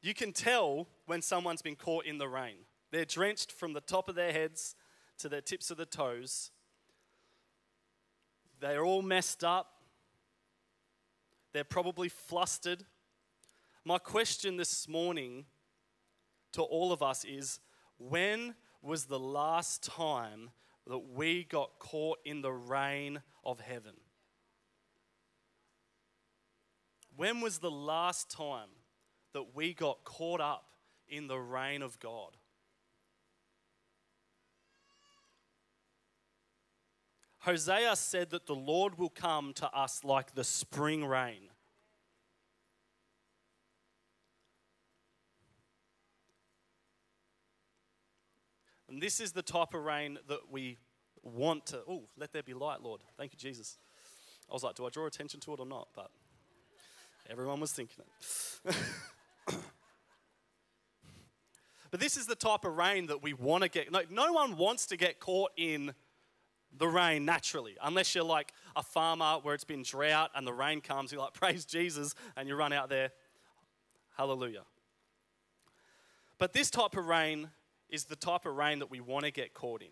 You 0.02 0.14
can 0.14 0.32
tell 0.32 0.88
when 1.06 1.22
someone's 1.22 1.62
been 1.62 1.76
caught 1.76 2.06
in 2.06 2.18
the 2.18 2.28
rain. 2.28 2.56
They're 2.90 3.04
drenched 3.04 3.52
from 3.52 3.72
the 3.72 3.80
top 3.80 4.08
of 4.08 4.14
their 4.14 4.32
heads 4.32 4.74
to 5.18 5.28
their 5.28 5.42
tips 5.42 5.70
of 5.70 5.76
the 5.76 5.86
toes. 5.86 6.50
They're 8.60 8.84
all 8.84 9.02
messed 9.02 9.44
up. 9.44 9.82
They're 11.52 11.64
probably 11.64 12.08
flustered. 12.08 12.84
My 13.84 13.98
question 13.98 14.56
this 14.56 14.88
morning 14.88 15.46
to 16.52 16.62
all 16.62 16.92
of 16.92 17.02
us 17.02 17.24
is 17.24 17.60
when 17.98 18.54
was 18.82 19.04
the 19.04 19.18
last 19.18 19.82
time 19.82 20.50
that 20.86 20.98
we 20.98 21.44
got 21.44 21.78
caught 21.78 22.18
in 22.24 22.40
the 22.40 22.52
rain 22.52 23.20
of 23.44 23.60
heaven? 23.60 23.94
When 27.16 27.40
was 27.40 27.58
the 27.58 27.70
last 27.70 28.30
time 28.30 28.68
that 29.32 29.54
we 29.54 29.74
got 29.74 30.04
caught 30.04 30.40
up 30.40 30.64
in 31.08 31.26
the 31.26 31.38
reign 31.38 31.82
of 31.82 31.98
God. 32.00 32.36
Hosea 37.40 37.96
said 37.96 38.30
that 38.30 38.46
the 38.46 38.54
Lord 38.54 38.98
will 38.98 39.08
come 39.08 39.54
to 39.54 39.70
us 39.70 40.04
like 40.04 40.34
the 40.34 40.44
spring 40.44 41.04
rain. 41.04 41.48
And 48.90 49.00
this 49.00 49.20
is 49.20 49.32
the 49.32 49.42
type 49.42 49.72
of 49.72 49.84
rain 49.84 50.18
that 50.28 50.50
we 50.50 50.76
want 51.22 51.64
to. 51.66 51.80
Oh, 51.88 52.02
let 52.18 52.32
there 52.32 52.42
be 52.42 52.54
light, 52.54 52.82
Lord. 52.82 53.00
Thank 53.16 53.32
you, 53.32 53.38
Jesus. 53.38 53.78
I 54.50 54.52
was 54.52 54.62
like, 54.62 54.74
do 54.74 54.84
I 54.84 54.90
draw 54.90 55.06
attention 55.06 55.40
to 55.40 55.54
it 55.54 55.60
or 55.60 55.66
not? 55.66 55.88
But 55.94 56.10
everyone 57.30 57.60
was 57.60 57.72
thinking 57.72 58.04
it. 58.04 58.74
but 61.90 62.00
this 62.00 62.16
is 62.16 62.26
the 62.26 62.34
type 62.34 62.64
of 62.64 62.76
rain 62.76 63.06
that 63.06 63.22
we 63.22 63.32
want 63.32 63.62
to 63.62 63.68
get. 63.68 63.90
No, 63.90 64.02
no 64.10 64.32
one 64.32 64.56
wants 64.56 64.86
to 64.86 64.96
get 64.96 65.20
caught 65.20 65.50
in 65.56 65.92
the 66.76 66.86
rain 66.86 67.24
naturally, 67.24 67.76
unless 67.82 68.14
you're 68.14 68.24
like 68.24 68.52
a 68.76 68.82
farmer 68.82 69.38
where 69.42 69.54
it's 69.54 69.64
been 69.64 69.82
drought 69.82 70.30
and 70.34 70.46
the 70.46 70.52
rain 70.52 70.80
comes, 70.80 71.12
you're 71.12 71.20
like, 71.20 71.34
praise 71.34 71.64
Jesus, 71.64 72.14
and 72.36 72.48
you 72.48 72.54
run 72.54 72.72
out 72.72 72.88
there. 72.88 73.10
Hallelujah. 74.16 74.62
But 76.38 76.52
this 76.52 76.70
type 76.70 76.96
of 76.96 77.06
rain 77.06 77.50
is 77.88 78.04
the 78.04 78.16
type 78.16 78.46
of 78.46 78.54
rain 78.54 78.78
that 78.78 78.90
we 78.90 79.00
want 79.00 79.24
to 79.24 79.30
get 79.30 79.52
caught 79.52 79.82
in. 79.82 79.88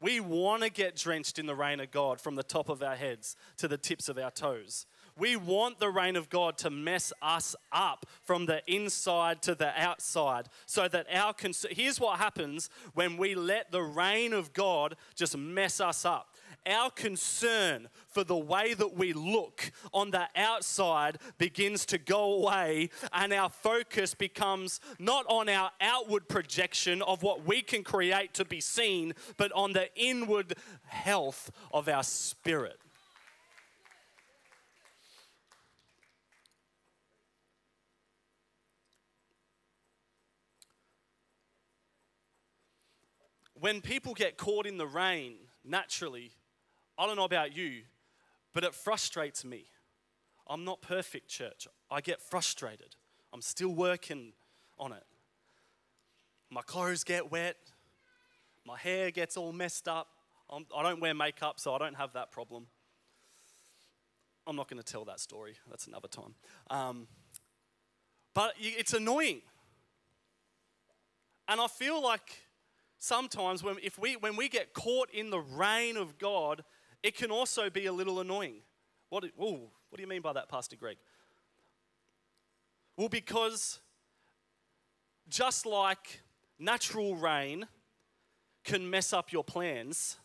We 0.00 0.20
want 0.20 0.62
to 0.62 0.70
get 0.70 0.96
drenched 0.96 1.38
in 1.38 1.46
the 1.46 1.54
rain 1.54 1.80
of 1.80 1.90
God 1.90 2.20
from 2.20 2.34
the 2.34 2.42
top 2.42 2.68
of 2.68 2.82
our 2.82 2.96
heads 2.96 3.36
to 3.56 3.68
the 3.68 3.78
tips 3.78 4.08
of 4.08 4.18
our 4.18 4.30
toes. 4.30 4.86
We 5.16 5.36
want 5.36 5.78
the 5.78 5.90
reign 5.90 6.16
of 6.16 6.28
God 6.28 6.58
to 6.58 6.70
mess 6.70 7.12
us 7.22 7.54
up 7.72 8.06
from 8.22 8.46
the 8.46 8.62
inside 8.66 9.42
to 9.42 9.54
the 9.54 9.70
outside 9.80 10.48
so 10.66 10.88
that 10.88 11.06
our 11.12 11.32
cons- 11.32 11.66
here's 11.70 12.00
what 12.00 12.18
happens 12.18 12.68
when 12.94 13.16
we 13.16 13.34
let 13.34 13.70
the 13.70 13.82
reign 13.82 14.32
of 14.32 14.52
God 14.52 14.96
just 15.14 15.36
mess 15.36 15.80
us 15.80 16.04
up 16.04 16.34
our 16.66 16.90
concern 16.90 17.88
for 18.08 18.24
the 18.24 18.36
way 18.36 18.74
that 18.74 18.96
we 18.96 19.12
look 19.12 19.70
on 19.92 20.10
the 20.10 20.26
outside 20.36 21.18
begins 21.38 21.84
to 21.86 21.98
go 21.98 22.34
away, 22.34 22.90
and 23.12 23.32
our 23.32 23.50
focus 23.50 24.14
becomes 24.14 24.80
not 24.98 25.26
on 25.28 25.48
our 25.48 25.70
outward 25.80 26.28
projection 26.28 27.02
of 27.02 27.22
what 27.22 27.44
we 27.44 27.60
can 27.60 27.82
create 27.82 28.34
to 28.34 28.44
be 28.44 28.60
seen, 28.60 29.12
but 29.36 29.52
on 29.52 29.72
the 29.72 29.88
inward 29.96 30.54
health 30.86 31.50
of 31.72 31.88
our 31.88 32.02
spirit. 32.02 32.78
When 43.64 43.80
people 43.80 44.12
get 44.12 44.36
caught 44.36 44.66
in 44.66 44.76
the 44.76 44.86
rain, 44.86 45.36
naturally, 45.64 46.32
I 46.98 47.06
don't 47.06 47.16
know 47.16 47.24
about 47.24 47.56
you, 47.56 47.84
but 48.52 48.62
it 48.62 48.74
frustrates 48.74 49.42
me. 49.42 49.64
I'm 50.46 50.66
not 50.66 50.82
perfect, 50.82 51.28
church. 51.28 51.66
I 51.90 52.02
get 52.02 52.20
frustrated. 52.20 52.94
I'm 53.32 53.40
still 53.40 53.70
working 53.70 54.34
on 54.78 54.92
it. 54.92 55.04
My 56.50 56.60
clothes 56.60 57.04
get 57.04 57.32
wet. 57.32 57.56
My 58.66 58.76
hair 58.76 59.10
gets 59.10 59.34
all 59.38 59.50
messed 59.50 59.88
up. 59.88 60.08
I'm, 60.50 60.66
I 60.76 60.82
do 60.82 60.90
not 60.90 61.00
wear 61.00 61.14
makeup, 61.14 61.58
so 61.58 61.74
I 61.74 61.78
don't 61.78 61.96
have 61.96 62.12
that 62.12 62.30
problem. 62.30 62.66
I'm 64.46 64.56
not 64.56 64.68
going 64.68 64.82
to 64.82 64.92
tell 64.92 65.06
that 65.06 65.20
story. 65.20 65.54
That's 65.70 65.86
another 65.86 66.08
time. 66.08 66.34
Um, 66.68 67.06
but 68.34 68.52
it's 68.58 68.92
annoying. 68.92 69.40
And 71.48 71.62
I 71.62 71.66
feel 71.66 72.02
like 72.02 72.42
sometimes 73.04 73.62
when, 73.62 73.76
if 73.82 73.98
we, 73.98 74.16
when 74.16 74.34
we 74.34 74.48
get 74.48 74.72
caught 74.72 75.10
in 75.10 75.28
the 75.28 75.40
rain 75.40 75.96
of 75.96 76.18
God, 76.18 76.64
it 77.02 77.14
can 77.16 77.30
also 77.30 77.68
be 77.68 77.84
a 77.86 77.92
little 77.92 78.20
annoying. 78.20 78.56
What, 79.10 79.24
ooh, 79.24 79.68
what 79.90 79.96
do 79.96 80.00
you 80.00 80.08
mean 80.08 80.22
by 80.22 80.32
that, 80.32 80.48
Pastor 80.48 80.76
Greg? 80.76 80.96
Well, 82.96 83.10
because 83.10 83.80
just 85.28 85.66
like 85.66 86.22
natural 86.58 87.14
rain 87.14 87.66
can 88.64 88.88
mess 88.88 89.12
up 89.12 89.32
your 89.32 89.44
plans, 89.44 90.16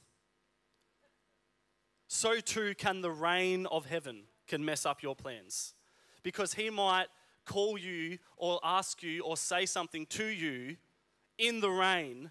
so 2.07 2.39
too 2.39 2.73
can 2.75 3.01
the 3.01 3.11
rain 3.11 3.65
of 3.65 3.87
heaven 3.87 4.23
can 4.47 4.63
mess 4.63 4.85
up 4.85 5.03
your 5.03 5.15
plans. 5.15 5.73
Because 6.23 6.53
he 6.53 6.69
might 6.69 7.07
call 7.45 7.77
you 7.77 8.19
or 8.37 8.59
ask 8.63 9.03
you 9.03 9.23
or 9.23 9.35
say 9.35 9.65
something 9.65 10.05
to 10.05 10.25
you 10.25 10.77
in 11.37 11.59
the 11.59 11.69
rain 11.69 12.29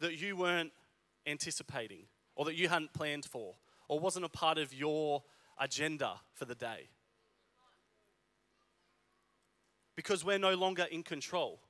that 0.00 0.20
you 0.20 0.36
weren't 0.36 0.72
anticipating 1.26 2.04
or 2.34 2.44
that 2.44 2.54
you 2.54 2.68
hadn't 2.68 2.92
planned 2.92 3.24
for 3.24 3.54
or 3.88 3.98
wasn't 3.98 4.24
a 4.24 4.28
part 4.28 4.58
of 4.58 4.72
your 4.72 5.22
agenda 5.58 6.14
for 6.34 6.44
the 6.44 6.54
day. 6.54 6.88
Because 9.96 10.24
we're 10.24 10.38
no 10.38 10.54
longer 10.54 10.84
in 10.90 11.02
control. 11.02 11.60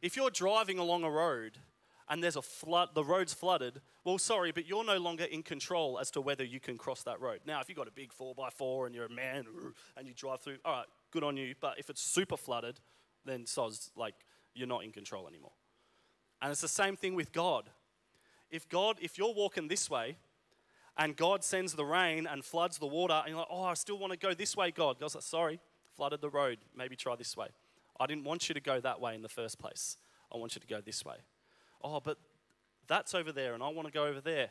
If 0.00 0.16
you're 0.16 0.30
driving 0.30 0.78
along 0.78 1.02
a 1.02 1.10
road 1.10 1.58
and 2.08 2.22
there's 2.22 2.36
a 2.36 2.42
flood, 2.42 2.90
the 2.94 3.02
road's 3.02 3.34
flooded, 3.34 3.80
well, 4.04 4.18
sorry, 4.18 4.52
but 4.52 4.68
you're 4.68 4.84
no 4.84 4.98
longer 4.98 5.24
in 5.24 5.42
control 5.42 5.98
as 5.98 6.12
to 6.12 6.20
whether 6.20 6.44
you 6.44 6.60
can 6.60 6.78
cross 6.78 7.02
that 7.02 7.20
road. 7.20 7.40
Now, 7.44 7.60
if 7.60 7.68
you've 7.68 7.78
got 7.78 7.88
a 7.88 7.92
big 7.92 8.12
4x4 8.12 8.86
and 8.86 8.94
you're 8.94 9.06
a 9.06 9.10
man 9.10 9.44
and 9.96 10.06
you 10.06 10.14
drive 10.14 10.40
through, 10.40 10.58
all 10.64 10.72
right, 10.72 10.86
good 11.10 11.24
on 11.24 11.36
you. 11.36 11.54
But 11.60 11.78
if 11.78 11.90
it's 11.90 12.00
super 12.00 12.36
flooded, 12.36 12.78
then 13.24 13.44
soz, 13.44 13.90
like, 13.96 14.14
you're 14.54 14.68
not 14.68 14.84
in 14.84 14.92
control 14.92 15.26
anymore. 15.26 15.52
And 16.40 16.50
it's 16.50 16.60
the 16.60 16.68
same 16.68 16.96
thing 16.96 17.14
with 17.14 17.32
God. 17.32 17.70
If 18.50 18.68
God, 18.68 18.98
if 19.00 19.18
you're 19.18 19.34
walking 19.34 19.68
this 19.68 19.90
way 19.90 20.16
and 20.96 21.16
God 21.16 21.42
sends 21.44 21.74
the 21.74 21.84
rain 21.84 22.26
and 22.26 22.44
floods 22.44 22.78
the 22.78 22.86
water, 22.86 23.14
and 23.14 23.28
you're 23.28 23.38
like, 23.38 23.48
oh, 23.50 23.64
I 23.64 23.74
still 23.74 23.98
want 23.98 24.12
to 24.12 24.18
go 24.18 24.34
this 24.34 24.56
way, 24.56 24.70
God. 24.70 24.98
God's 24.98 25.14
like, 25.14 25.24
sorry, 25.24 25.60
flooded 25.94 26.20
the 26.20 26.30
road. 26.30 26.58
Maybe 26.76 26.96
try 26.96 27.16
this 27.16 27.36
way. 27.36 27.48
I 27.98 28.06
didn't 28.06 28.24
want 28.24 28.48
you 28.48 28.54
to 28.54 28.60
go 28.60 28.80
that 28.80 29.00
way 29.00 29.14
in 29.14 29.22
the 29.22 29.28
first 29.28 29.58
place. 29.58 29.96
I 30.32 30.38
want 30.38 30.54
you 30.54 30.60
to 30.60 30.66
go 30.66 30.80
this 30.80 31.04
way. 31.04 31.16
Oh, 31.82 32.00
but 32.00 32.18
that's 32.86 33.14
over 33.14 33.32
there, 33.32 33.54
and 33.54 33.62
I 33.62 33.68
want 33.68 33.88
to 33.88 33.92
go 33.92 34.06
over 34.06 34.20
there. 34.20 34.48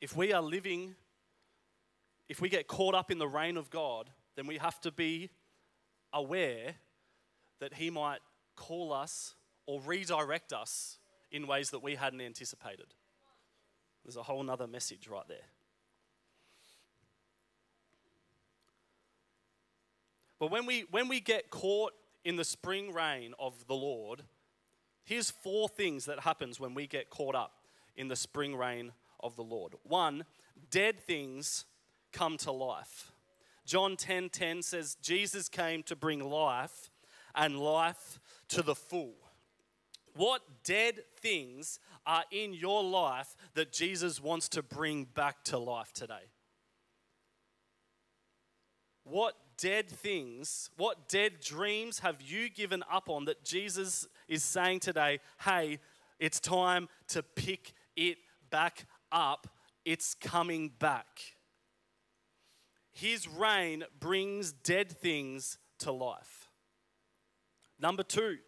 If 0.00 0.16
we 0.16 0.32
are 0.32 0.42
living, 0.42 0.94
if 2.28 2.40
we 2.40 2.48
get 2.48 2.66
caught 2.66 2.94
up 2.94 3.10
in 3.10 3.18
the 3.18 3.28
rain 3.28 3.56
of 3.56 3.70
God, 3.70 4.10
then 4.36 4.46
we 4.46 4.58
have 4.58 4.80
to 4.82 4.90
be 4.90 5.30
aware 6.12 6.74
that 7.60 7.74
He 7.74 7.90
might 7.90 8.20
call 8.56 8.92
us 8.92 9.34
or 9.66 9.80
redirect 9.80 10.52
us 10.52 10.98
in 11.30 11.46
ways 11.46 11.70
that 11.70 11.82
we 11.82 11.94
hadn't 11.94 12.20
anticipated. 12.20 12.86
There's 14.04 14.16
a 14.16 14.22
whole 14.22 14.42
nother 14.42 14.66
message 14.66 15.08
right 15.08 15.26
there. 15.28 15.38
But 20.38 20.50
when 20.50 20.66
we, 20.66 20.84
when 20.90 21.08
we 21.08 21.20
get 21.20 21.50
caught 21.50 21.92
in 22.24 22.36
the 22.36 22.44
spring 22.44 22.92
rain 22.92 23.34
of 23.38 23.66
the 23.66 23.74
Lord, 23.74 24.22
here's 25.04 25.30
four 25.30 25.68
things 25.68 26.04
that 26.04 26.20
happens 26.20 26.60
when 26.60 26.74
we 26.74 26.86
get 26.86 27.08
caught 27.08 27.34
up 27.34 27.52
in 27.96 28.08
the 28.08 28.16
spring 28.16 28.54
rain 28.54 28.92
of 29.20 29.36
the 29.36 29.42
Lord. 29.42 29.74
One, 29.84 30.24
dead 30.70 31.00
things 31.00 31.64
come 32.12 32.36
to 32.38 32.52
life. 32.52 33.12
John 33.64 33.96
10:10 33.96 33.96
10, 33.96 34.28
10 34.30 34.62
says 34.62 34.96
Jesus 35.00 35.48
came 35.48 35.82
to 35.84 35.96
bring 35.96 36.20
life 36.20 36.90
and 37.34 37.58
life 37.58 38.20
to 38.48 38.62
the 38.62 38.74
full. 38.74 39.14
What 40.16 40.42
dead 40.62 41.00
things 41.20 41.80
are 42.06 42.24
in 42.30 42.54
your 42.54 42.84
life 42.84 43.34
that 43.54 43.72
Jesus 43.72 44.22
wants 44.22 44.48
to 44.50 44.62
bring 44.62 45.04
back 45.04 45.42
to 45.44 45.58
life 45.58 45.92
today? 45.92 46.30
What 49.02 49.34
dead 49.58 49.88
things, 49.88 50.70
what 50.76 51.08
dead 51.08 51.40
dreams 51.40 52.00
have 52.00 52.22
you 52.22 52.48
given 52.48 52.82
up 52.90 53.08
on 53.08 53.24
that 53.26 53.44
Jesus 53.44 54.06
is 54.28 54.42
saying 54.42 54.80
today, 54.80 55.20
hey, 55.44 55.78
it's 56.18 56.40
time 56.40 56.88
to 57.08 57.22
pick 57.22 57.74
it 57.96 58.18
back 58.50 58.86
up? 59.12 59.48
It's 59.84 60.14
coming 60.14 60.70
back. 60.78 61.06
His 62.92 63.28
rain 63.28 63.84
brings 63.98 64.52
dead 64.52 64.90
things 64.90 65.58
to 65.80 65.92
life. 65.92 66.43
Number 67.84 68.02
two, 68.02 68.38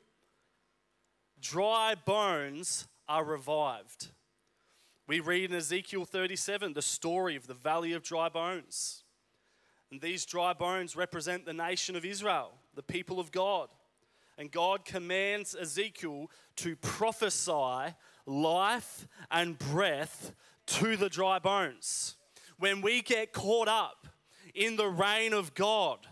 dry 1.39 1.95
bones 1.95 2.89
are 3.07 3.23
revived. 3.23 4.09
We 5.07 5.21
read 5.21 5.51
in 5.51 5.57
Ezekiel 5.59 6.07
37 6.07 6.73
the 6.73 6.81
story 6.81 7.37
of 7.37 7.47
the 7.47 7.53
valley 7.53 7.93
of 7.93 8.03
dry 8.03 8.31
bones. 8.31 9.05
And 9.91 10.01
these 10.01 10.25
dry 10.25 10.55
bones 10.55 10.97
represent 10.97 11.45
the 11.45 11.53
nation 11.53 11.97
of 11.97 12.07
Israel, 12.07 12.53
the 12.75 12.83
people 12.83 13.21
of 13.21 13.31
God. 13.31 13.69
And 14.39 14.51
God 14.51 14.87
commands 14.87 15.55
Ezekiel 15.55 16.31
to 16.57 16.75
prophesy 16.77 17.95
life 18.25 19.07
and 19.31 19.59
breath 19.59 20.33
to 20.69 20.97
the 20.97 21.11
dry 21.11 21.41
bones. 21.41 22.17
When 22.59 22.81
we 22.81 23.03
get 23.03 23.35
caught 23.35 23.69
up 23.69 24.07
in 24.55 24.77
the 24.77 24.89
reign 24.89 25.35
of 25.35 25.53
God, 25.53 26.07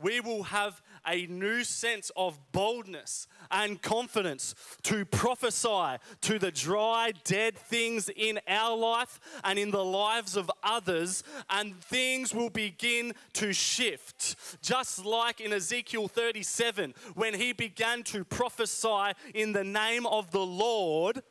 we 0.00 0.20
will 0.20 0.44
have 0.44 0.80
a 1.08 1.26
new 1.26 1.64
sense 1.64 2.10
of 2.16 2.38
boldness 2.52 3.26
and 3.50 3.80
confidence 3.80 4.54
to 4.82 5.04
prophesy 5.04 5.96
to 6.20 6.38
the 6.38 6.50
dry, 6.50 7.12
dead 7.24 7.56
things 7.56 8.10
in 8.14 8.38
our 8.46 8.76
life 8.76 9.18
and 9.44 9.58
in 9.58 9.70
the 9.70 9.84
lives 9.84 10.36
of 10.36 10.50
others, 10.62 11.24
and 11.50 11.80
things 11.80 12.34
will 12.34 12.50
begin 12.50 13.12
to 13.32 13.52
shift. 13.52 14.36
Just 14.62 15.04
like 15.04 15.40
in 15.40 15.52
Ezekiel 15.52 16.08
37, 16.08 16.94
when 17.14 17.34
he 17.34 17.52
began 17.52 18.02
to 18.04 18.24
prophesy 18.24 19.12
in 19.34 19.52
the 19.52 19.64
name 19.64 20.06
of 20.06 20.30
the 20.30 20.44
Lord, 20.44 21.22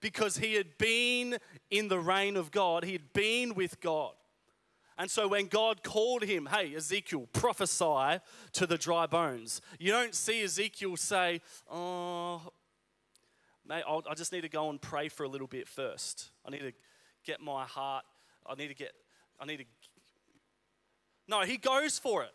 because 0.00 0.36
he 0.36 0.54
had 0.54 0.76
been 0.76 1.38
in 1.70 1.88
the 1.88 1.98
reign 1.98 2.36
of 2.36 2.50
God, 2.50 2.84
he 2.84 2.92
had 2.92 3.12
been 3.14 3.54
with 3.54 3.80
God. 3.80 4.12
And 4.96 5.10
so 5.10 5.26
when 5.26 5.46
God 5.46 5.82
called 5.82 6.22
him, 6.22 6.46
hey, 6.46 6.74
Ezekiel, 6.74 7.28
prophesy 7.32 8.20
to 8.52 8.66
the 8.66 8.78
dry 8.78 9.06
bones, 9.06 9.60
you 9.80 9.90
don't 9.90 10.14
see 10.14 10.42
Ezekiel 10.42 10.96
say, 10.96 11.40
oh, 11.70 12.40
mate, 13.66 13.82
I'll, 13.86 14.04
I 14.08 14.14
just 14.14 14.32
need 14.32 14.42
to 14.42 14.48
go 14.48 14.70
and 14.70 14.80
pray 14.80 15.08
for 15.08 15.24
a 15.24 15.28
little 15.28 15.48
bit 15.48 15.66
first. 15.66 16.30
I 16.46 16.50
need 16.50 16.60
to 16.60 16.72
get 17.24 17.40
my 17.40 17.64
heart, 17.64 18.04
I 18.46 18.54
need 18.54 18.68
to 18.68 18.74
get, 18.74 18.92
I 19.40 19.46
need 19.46 19.56
to. 19.58 19.64
No, 21.26 21.40
he 21.40 21.56
goes 21.56 21.98
for 21.98 22.22
it. 22.22 22.32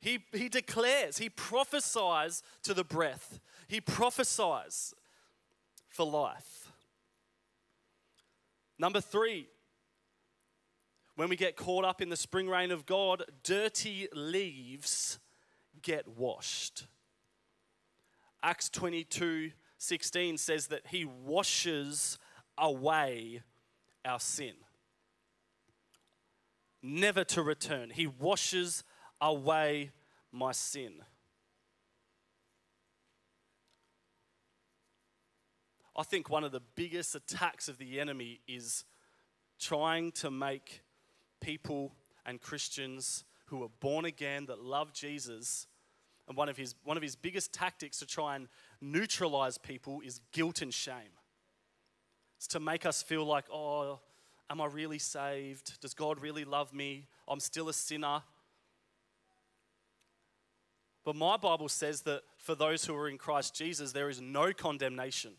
He, 0.00 0.22
he 0.32 0.48
declares, 0.48 1.18
he 1.18 1.30
prophesies 1.30 2.42
to 2.62 2.74
the 2.74 2.84
breath, 2.84 3.40
he 3.66 3.80
prophesies 3.80 4.94
for 5.88 6.06
life. 6.06 6.70
Number 8.78 9.00
three, 9.00 9.48
when 11.16 11.28
we 11.28 11.36
get 11.36 11.56
caught 11.56 11.84
up 11.84 12.00
in 12.00 12.08
the 12.08 12.16
spring 12.16 12.48
rain 12.48 12.70
of 12.70 12.86
God, 12.86 13.24
dirty 13.42 14.08
leaves 14.12 15.18
get 15.82 16.08
washed. 16.08 16.86
Acts 18.42 18.68
22 18.68 19.52
16 19.76 20.38
says 20.38 20.68
that 20.68 20.86
he 20.86 21.04
washes 21.04 22.18
away 22.56 23.42
our 24.04 24.20
sin. 24.20 24.54
Never 26.82 27.24
to 27.24 27.42
return. 27.42 27.90
He 27.90 28.06
washes 28.06 28.82
away 29.20 29.90
my 30.32 30.52
sin. 30.52 31.02
I 35.96 36.02
think 36.02 36.30
one 36.30 36.44
of 36.44 36.52
the 36.52 36.62
biggest 36.74 37.14
attacks 37.14 37.68
of 37.68 37.78
the 37.78 38.00
enemy 38.00 38.40
is 38.48 38.84
trying 39.60 40.12
to 40.12 40.30
make 40.30 40.83
people 41.44 41.94
and 42.24 42.40
Christians 42.40 43.24
who 43.46 43.62
are 43.62 43.68
born 43.80 44.04
again, 44.04 44.46
that 44.46 44.60
love 44.60 44.92
Jesus. 44.92 45.66
And 46.26 46.36
one 46.36 46.48
of 46.48 46.56
his, 46.56 46.74
one 46.84 46.96
of 46.96 47.02
his 47.02 47.16
biggest 47.16 47.52
tactics 47.52 47.98
to 47.98 48.06
try 48.06 48.36
and 48.36 48.48
neutralize 48.80 49.58
people 49.58 50.00
is 50.00 50.20
guilt 50.32 50.62
and 50.62 50.72
shame. 50.72 51.12
It's 52.38 52.46
to 52.48 52.60
make 52.60 52.86
us 52.86 53.02
feel 53.02 53.24
like, 53.24 53.44
oh, 53.52 54.00
am 54.48 54.60
I 54.60 54.66
really 54.66 54.98
saved? 54.98 55.80
Does 55.80 55.94
God 55.94 56.20
really 56.20 56.44
love 56.44 56.72
me? 56.72 57.08
I'm 57.28 57.40
still 57.40 57.68
a 57.68 57.74
sinner. 57.74 58.22
But 61.04 61.16
my 61.16 61.36
Bible 61.36 61.68
says 61.68 62.00
that 62.02 62.22
for 62.38 62.54
those 62.54 62.86
who 62.86 62.96
are 62.96 63.08
in 63.08 63.18
Christ 63.18 63.54
Jesus, 63.54 63.92
there 63.92 64.08
is 64.08 64.20
no 64.20 64.52
condemnation. 64.52 65.32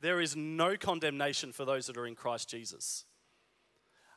There 0.00 0.20
is 0.20 0.34
no 0.34 0.76
condemnation 0.76 1.52
for 1.52 1.64
those 1.64 1.86
that 1.86 1.96
are 1.96 2.06
in 2.06 2.16
Christ 2.16 2.48
Jesus. 2.48 3.04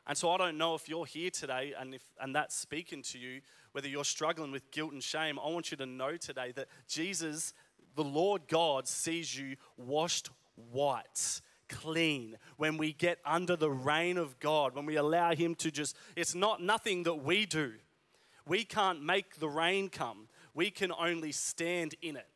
And 0.06 0.16
so 0.18 0.30
I 0.30 0.36
don't 0.36 0.58
know 0.58 0.74
if 0.74 0.88
you're 0.88 1.06
here 1.06 1.30
today 1.30 1.72
and, 1.78 1.94
if, 1.94 2.02
and 2.20 2.34
that's 2.34 2.54
speaking 2.54 3.02
to 3.02 3.18
you, 3.18 3.40
whether 3.72 3.88
you're 3.88 4.04
struggling 4.04 4.52
with 4.52 4.70
guilt 4.70 4.92
and 4.92 5.02
shame, 5.02 5.38
I 5.38 5.48
want 5.48 5.70
you 5.70 5.76
to 5.78 5.86
know 5.86 6.16
today 6.16 6.52
that 6.56 6.68
Jesus, 6.86 7.54
the 7.96 8.04
Lord 8.04 8.42
God, 8.46 8.86
sees 8.86 9.36
you 9.36 9.56
washed 9.76 10.30
white, 10.70 11.40
clean. 11.68 12.36
When 12.56 12.76
we 12.76 12.92
get 12.92 13.18
under 13.24 13.56
the 13.56 13.70
reign 13.70 14.18
of 14.18 14.38
God, 14.38 14.74
when 14.74 14.86
we 14.86 14.96
allow 14.96 15.34
Him 15.34 15.54
to 15.56 15.70
just, 15.70 15.96
it's 16.16 16.34
not 16.34 16.62
nothing 16.62 17.04
that 17.04 17.16
we 17.16 17.46
do. 17.46 17.72
We 18.46 18.64
can't 18.64 19.02
make 19.02 19.36
the 19.36 19.48
rain 19.48 19.88
come, 19.88 20.28
we 20.52 20.70
can 20.70 20.92
only 20.92 21.32
stand 21.32 21.94
in 22.02 22.16
it. 22.16 22.28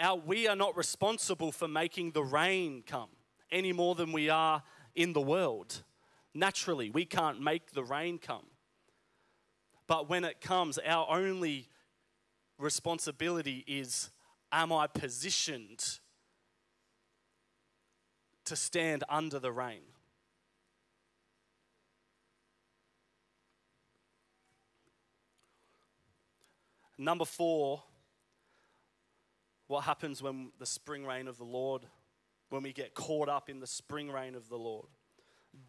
Our, 0.00 0.16
we 0.16 0.48
are 0.48 0.56
not 0.56 0.76
responsible 0.76 1.52
for 1.52 1.68
making 1.68 2.12
the 2.12 2.22
rain 2.22 2.84
come 2.86 3.10
any 3.50 3.72
more 3.72 3.94
than 3.94 4.12
we 4.12 4.30
are 4.30 4.62
in 4.94 5.12
the 5.12 5.20
world. 5.20 5.82
Naturally, 6.38 6.88
we 6.88 7.04
can't 7.04 7.40
make 7.40 7.72
the 7.72 7.82
rain 7.82 8.16
come. 8.16 8.46
But 9.88 10.08
when 10.08 10.22
it 10.22 10.40
comes, 10.40 10.78
our 10.78 11.04
only 11.10 11.68
responsibility 12.58 13.64
is 13.66 14.10
Am 14.52 14.72
I 14.72 14.86
positioned 14.86 15.98
to 18.44 18.54
stand 18.54 19.02
under 19.08 19.40
the 19.40 19.50
rain? 19.50 19.82
Number 26.96 27.24
four, 27.24 27.82
what 29.66 29.80
happens 29.80 30.22
when 30.22 30.52
the 30.60 30.66
spring 30.66 31.04
rain 31.04 31.26
of 31.26 31.36
the 31.36 31.44
Lord, 31.44 31.82
when 32.50 32.62
we 32.62 32.72
get 32.72 32.94
caught 32.94 33.28
up 33.28 33.50
in 33.50 33.58
the 33.58 33.66
spring 33.66 34.08
rain 34.08 34.36
of 34.36 34.48
the 34.48 34.56
Lord? 34.56 34.86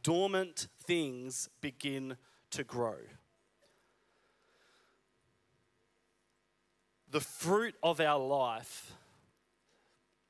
Dormant 0.04 0.68
things 0.84 1.50
begin 1.62 2.18
to 2.52 2.64
grow. 2.64 2.96
The 7.12 7.20
fruit 7.20 7.76
of 7.82 8.00
our 8.00 8.20
life, 8.20 8.94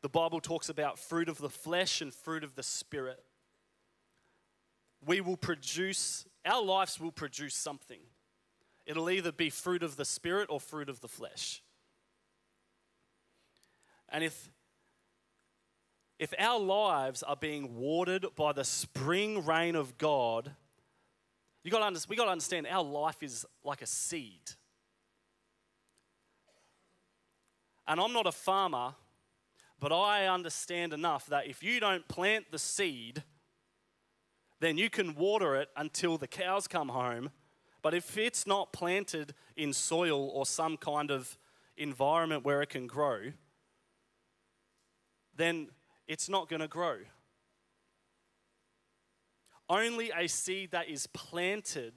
the 0.02 0.10
Bible 0.10 0.40
talks 0.40 0.70
about 0.70 0.98
fruit 0.98 1.28
of 1.28 1.38
the 1.38 1.50
flesh 1.50 2.02
and 2.02 2.14
fruit 2.14 2.44
of 2.44 2.56
the 2.56 2.64
spirit. 2.64 3.22
We 5.06 5.22
will 5.22 5.38
produce, 5.38 6.26
our 6.46 6.64
lives 6.64 7.00
will 7.00 7.12
produce 7.12 7.56
something. 7.56 8.00
It'll 8.86 9.10
either 9.10 9.32
be 9.32 9.50
fruit 9.50 9.84
of 9.84 9.98
the 9.98 10.06
spirit 10.06 10.48
or 10.50 10.60
fruit 10.60 10.90
of 10.90 11.02
the 11.02 11.08
flesh. 11.08 11.62
And 14.10 14.24
if 14.24 14.50
if 16.20 16.34
our 16.38 16.60
lives 16.60 17.24
are 17.24 17.38
being 17.38 17.78
watered 17.78 18.26
by 18.36 18.52
the 18.52 18.66
spring 18.66 19.46
rain 19.46 19.76
of 19.76 19.98
God, 19.98 20.52
you 21.64 21.72
got 21.72 21.94
to 21.94 22.06
we 22.10 22.18
got 22.18 22.26
to 22.26 22.32
understand 22.32 22.68
our 22.68 22.84
life 22.84 23.24
is 23.24 23.46
like 23.64 23.82
a 23.82 23.86
seed. 23.86 24.52
And 27.88 28.00
I'm 28.00 28.14
not 28.14 28.28
a 28.28 28.32
farmer, 28.32 28.94
but 29.80 29.92
I 29.92 30.28
understand 30.28 30.94
enough 30.94 31.26
that 31.28 31.48
if 31.48 31.64
you 31.64 31.80
don't 31.80 32.08
plant 32.08 32.52
the 32.52 32.60
seed, 32.60 33.24
then 34.60 34.78
you 34.78 34.90
can 34.90 35.16
water 35.16 35.56
it 35.56 35.70
until 35.76 36.18
the 36.18 36.28
cows 36.28 36.68
come 36.68 36.90
home. 36.90 37.32
But 37.82 37.94
if 37.94 38.18
it's 38.18 38.46
not 38.46 38.74
planted 38.74 39.34
in 39.56 39.72
soil 39.72 40.30
or 40.34 40.46
some 40.46 40.76
kind 40.76 41.12
of 41.12 41.38
environment 41.78 42.44
where 42.44 42.62
it 42.62 42.70
can 42.70 42.88
grow, 42.88 43.32
then 45.36 45.70
it's 46.10 46.28
not 46.28 46.50
going 46.50 46.60
to 46.60 46.68
grow. 46.68 46.98
Only 49.70 50.10
a 50.10 50.28
seed 50.28 50.72
that 50.72 50.90
is 50.90 51.06
planted, 51.06 51.94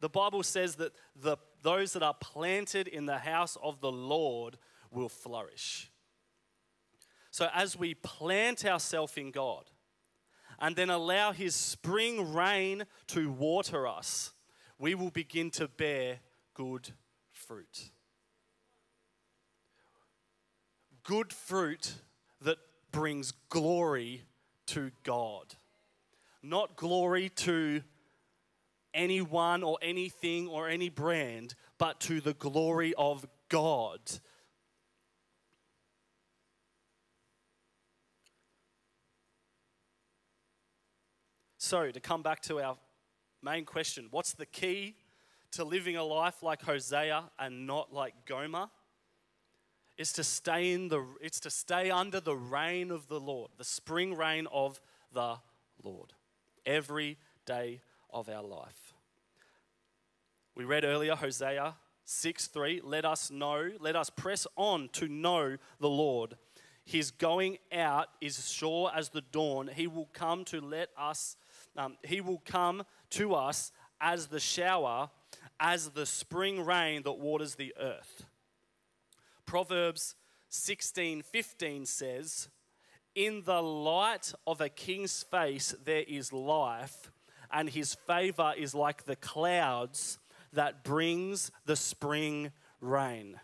the 0.00 0.08
Bible 0.08 0.42
says 0.42 0.74
that 0.74 0.92
the, 1.14 1.36
those 1.62 1.92
that 1.92 2.02
are 2.02 2.16
planted 2.20 2.88
in 2.88 3.06
the 3.06 3.18
house 3.18 3.56
of 3.62 3.80
the 3.80 3.92
Lord 3.92 4.58
will 4.90 5.08
flourish. 5.08 5.88
So, 7.30 7.48
as 7.54 7.78
we 7.78 7.94
plant 7.94 8.64
ourselves 8.64 9.16
in 9.16 9.30
God 9.30 9.70
and 10.58 10.74
then 10.74 10.90
allow 10.90 11.30
His 11.30 11.54
spring 11.54 12.34
rain 12.34 12.84
to 13.08 13.30
water 13.30 13.86
us, 13.86 14.32
we 14.80 14.96
will 14.96 15.10
begin 15.10 15.52
to 15.52 15.68
bear 15.68 16.18
good 16.54 16.90
fruit. 17.30 17.92
Good 21.04 21.32
fruit 21.32 21.94
that 22.40 22.58
brings 22.98 23.32
glory 23.48 24.24
to 24.66 24.90
God. 25.04 25.54
Not 26.42 26.74
glory 26.74 27.28
to 27.28 27.80
anyone 28.92 29.62
or 29.62 29.78
anything 29.80 30.48
or 30.48 30.68
any 30.68 30.88
brand, 30.88 31.54
but 31.78 32.00
to 32.00 32.20
the 32.20 32.34
glory 32.34 32.94
of 32.98 33.24
God. 33.48 34.00
So, 41.56 41.92
to 41.92 42.00
come 42.00 42.24
back 42.24 42.40
to 42.42 42.60
our 42.60 42.76
main 43.44 43.64
question 43.64 44.08
what's 44.10 44.32
the 44.32 44.46
key 44.46 44.96
to 45.52 45.62
living 45.62 45.96
a 45.96 46.02
life 46.02 46.42
like 46.42 46.62
Hosea 46.62 47.30
and 47.38 47.64
not 47.64 47.92
like 47.92 48.14
Gomer? 48.26 48.66
Is 49.98 50.12
to 50.12 50.24
stay 50.24 50.72
in 50.72 50.88
the 50.88 51.04
it's 51.20 51.40
to 51.40 51.50
stay 51.50 51.90
under 51.90 52.20
the 52.20 52.36
reign 52.36 52.90
of 52.90 53.08
the 53.08 53.20
Lord, 53.20 53.50
the 53.58 53.64
spring 53.64 54.16
rain 54.16 54.46
of 54.52 54.80
the 55.12 55.36
Lord 55.82 56.14
every 56.64 57.18
day 57.44 57.80
of 58.10 58.28
our 58.28 58.42
life. 58.42 58.94
We 60.54 60.64
read 60.64 60.84
earlier 60.84 61.14
Hosea 61.14 61.74
6 62.04 62.46
3, 62.46 62.80
let 62.84 63.04
us 63.04 63.30
know, 63.30 63.70
let 63.80 63.96
us 63.96 64.08
press 64.08 64.46
on 64.56 64.88
to 64.94 65.08
know 65.08 65.56
the 65.80 65.88
Lord. 65.88 66.36
His 66.84 67.10
going 67.10 67.58
out 67.70 68.08
is 68.22 68.50
sure 68.50 68.90
as 68.94 69.10
the 69.10 69.20
dawn. 69.20 69.68
He 69.68 69.86
will 69.86 70.08
come 70.14 70.46
to 70.46 70.60
let 70.60 70.88
us, 70.98 71.36
um, 71.76 71.98
he 72.02 72.22
will 72.22 72.42
come 72.46 72.84
to 73.10 73.34
us 73.34 73.72
as 74.00 74.28
the 74.28 74.40
shower, 74.40 75.10
as 75.60 75.90
the 75.90 76.06
spring 76.06 76.64
rain 76.64 77.02
that 77.02 77.18
waters 77.18 77.56
the 77.56 77.74
earth. 77.78 78.24
Proverbs 79.48 80.14
16 80.50 81.22
15 81.22 81.86
says, 81.86 82.50
In 83.14 83.44
the 83.46 83.62
light 83.62 84.34
of 84.46 84.60
a 84.60 84.68
king's 84.68 85.22
face 85.22 85.74
there 85.82 86.04
is 86.06 86.34
life, 86.34 87.10
and 87.50 87.70
his 87.70 87.94
favor 87.94 88.52
is 88.58 88.74
like 88.74 89.04
the 89.04 89.16
clouds 89.16 90.18
that 90.52 90.84
brings 90.84 91.50
the 91.64 91.76
spring 91.76 92.52
rain. 92.82 93.40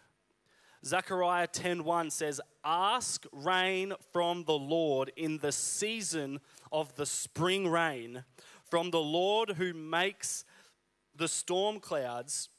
Zechariah 0.85 1.49
10:1 1.49 2.11
says, 2.11 2.39
"Ask 2.63 3.25
rain 3.33 3.95
from 4.13 4.45
the 4.45 4.59
Lord 4.59 5.11
in 5.17 5.39
the 5.39 5.53
season 5.53 6.43
of 6.71 6.97
the 6.97 7.07
spring 7.07 7.67
rain, 7.67 8.27
from 8.69 8.91
the 8.91 9.03
Lord 9.03 9.53
who 9.53 9.73
makes 9.73 10.45
the 11.15 11.29
storm 11.29 11.81
clouds, 11.81 12.51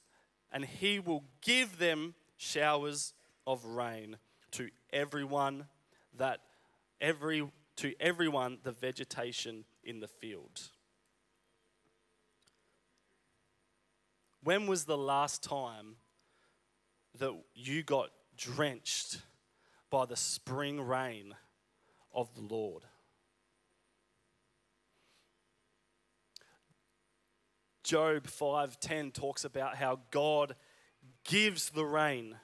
and 0.50 0.64
he 0.64 0.98
will 0.98 1.22
give 1.40 1.78
them 1.78 2.16
showers 2.36 3.14
of 3.46 3.64
rain 3.64 4.18
to 4.52 4.70
everyone 4.92 5.68
that 6.14 6.40
every 7.00 7.50
to 7.76 7.94
everyone 8.00 8.58
the 8.62 8.72
vegetation 8.72 9.66
in 9.82 10.00
the 10.00 10.08
field." 10.08 10.70
When 14.40 14.66
was 14.66 14.84
the 14.84 14.96
last 14.96 15.42
time 15.42 15.98
that 17.14 17.44
you 17.54 17.82
got 17.82 18.12
drenched 18.36 19.22
by 19.90 20.06
the 20.06 20.16
spring 20.16 20.80
rain 20.80 21.36
of 22.12 22.34
the 22.34 22.42
Lord? 22.42 22.88
Job 27.82 28.26
5:10 28.26 29.12
talks 29.12 29.44
about 29.44 29.76
how 29.76 29.96
God 30.10 30.56
gives 31.24 31.70
the 31.70 31.84
rain 31.84 32.40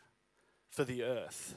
for 0.73 0.85
the 0.85 1.05
earth. 1.05 1.55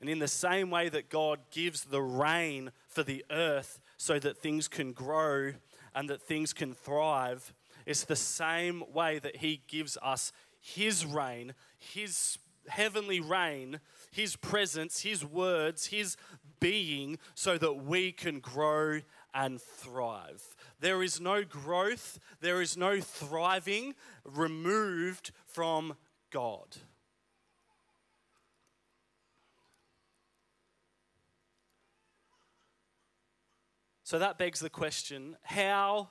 And 0.00 0.08
in 0.08 0.20
the 0.20 0.28
same 0.28 0.70
way 0.70 0.88
that 0.88 1.10
God 1.10 1.40
gives 1.50 1.84
the 1.84 2.02
rain 2.02 2.70
for 2.88 3.02
the 3.02 3.24
earth 3.30 3.80
so 3.96 4.18
that 4.18 4.38
things 4.38 4.68
can 4.68 4.92
grow 4.92 5.52
and 5.94 6.08
that 6.08 6.22
things 6.22 6.52
can 6.52 6.72
thrive, 6.74 7.52
it's 7.84 8.04
the 8.04 8.16
same 8.16 8.84
way 8.92 9.18
that 9.18 9.36
He 9.36 9.62
gives 9.66 9.98
us 10.02 10.32
His 10.60 11.04
rain, 11.04 11.54
His 11.78 12.38
heavenly 12.68 13.20
rain, 13.20 13.80
His 14.10 14.36
presence, 14.36 15.00
His 15.00 15.24
words, 15.24 15.86
His 15.86 16.16
being, 16.60 17.18
so 17.34 17.58
that 17.58 17.84
we 17.84 18.12
can 18.12 18.38
grow 18.40 19.00
and 19.34 19.60
thrive. 19.60 20.56
There 20.80 21.02
is 21.02 21.20
no 21.20 21.42
growth, 21.42 22.18
there 22.40 22.60
is 22.62 22.76
no 22.76 23.00
thriving 23.00 23.94
removed 24.24 25.32
from 25.46 25.96
God. 26.30 26.76
So 34.06 34.20
that 34.20 34.38
begs 34.38 34.60
the 34.60 34.70
question 34.70 35.36
how 35.42 36.10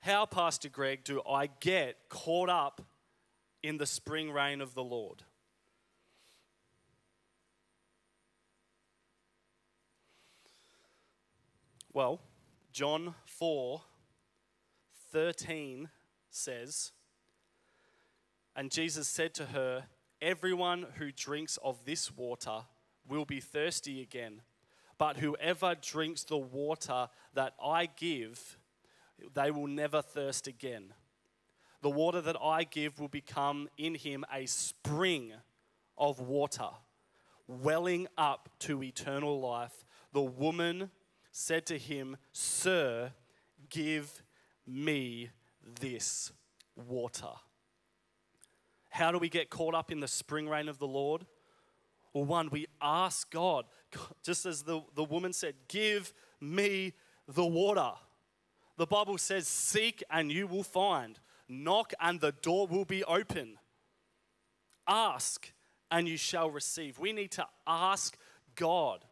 how, 0.00 0.26
Pastor 0.26 0.68
Greg, 0.68 1.02
do 1.02 1.22
I 1.26 1.46
get 1.46 1.96
caught 2.10 2.50
up 2.50 2.82
in 3.62 3.78
the 3.78 3.86
spring 3.86 4.30
rain 4.30 4.60
of 4.60 4.74
the 4.74 4.84
Lord? 4.84 5.22
Well, 11.94 12.20
John 12.70 13.14
4 13.24 13.80
13 15.10 15.88
says, 16.28 16.92
And 18.54 18.70
Jesus 18.70 19.08
said 19.08 19.32
to 19.36 19.46
her, 19.46 19.86
Everyone 20.20 20.84
who 20.98 21.10
drinks 21.10 21.58
of 21.64 21.86
this 21.86 22.14
water 22.14 22.64
will 23.08 23.24
be 23.24 23.40
thirsty 23.40 24.02
again, 24.02 24.42
but 24.98 25.18
whoever 25.18 25.74
drinks 25.74 26.24
the 26.24 26.36
water 26.36 27.08
that 27.34 27.54
I 27.62 27.86
give, 27.86 28.58
they 29.34 29.50
will 29.50 29.66
never 29.66 30.02
thirst 30.02 30.46
again. 30.46 30.94
The 31.82 31.90
water 31.90 32.20
that 32.20 32.36
I 32.40 32.64
give 32.64 32.98
will 32.98 33.08
become 33.08 33.68
in 33.76 33.94
him 33.94 34.24
a 34.32 34.46
spring 34.46 35.32
of 35.98 36.20
water, 36.20 36.70
welling 37.46 38.08
up 38.16 38.48
to 38.60 38.82
eternal 38.82 39.40
life. 39.40 39.84
The 40.12 40.22
woman 40.22 40.90
said 41.30 41.66
to 41.66 41.78
him, 41.78 42.16
Sir, 42.32 43.12
give 43.68 44.22
me 44.66 45.30
this 45.80 46.32
water. 46.76 47.32
How 48.88 49.10
do 49.10 49.18
we 49.18 49.28
get 49.28 49.50
caught 49.50 49.74
up 49.74 49.90
in 49.90 50.00
the 50.00 50.08
spring 50.08 50.48
rain 50.48 50.68
of 50.68 50.78
the 50.78 50.86
Lord? 50.86 51.26
Well, 52.12 52.24
one, 52.24 52.48
we 52.48 52.68
ask 52.80 53.30
God, 53.30 53.66
just 54.22 54.46
as 54.46 54.62
the, 54.62 54.82
the 54.94 55.04
woman 55.04 55.32
said, 55.32 55.54
Give 55.68 56.12
me 56.40 56.92
the 57.28 57.46
water. 57.46 57.92
The 58.76 58.86
Bible 58.86 59.18
says, 59.18 59.46
Seek 59.46 60.02
and 60.10 60.30
you 60.30 60.46
will 60.46 60.62
find, 60.62 61.18
knock 61.48 61.92
and 62.00 62.20
the 62.20 62.32
door 62.32 62.66
will 62.66 62.84
be 62.84 63.04
open. 63.04 63.56
Ask 64.86 65.52
and 65.90 66.08
you 66.08 66.16
shall 66.16 66.50
receive. 66.50 66.98
We 66.98 67.12
need 67.12 67.30
to 67.32 67.46
ask 67.66 68.16
God 68.56 69.04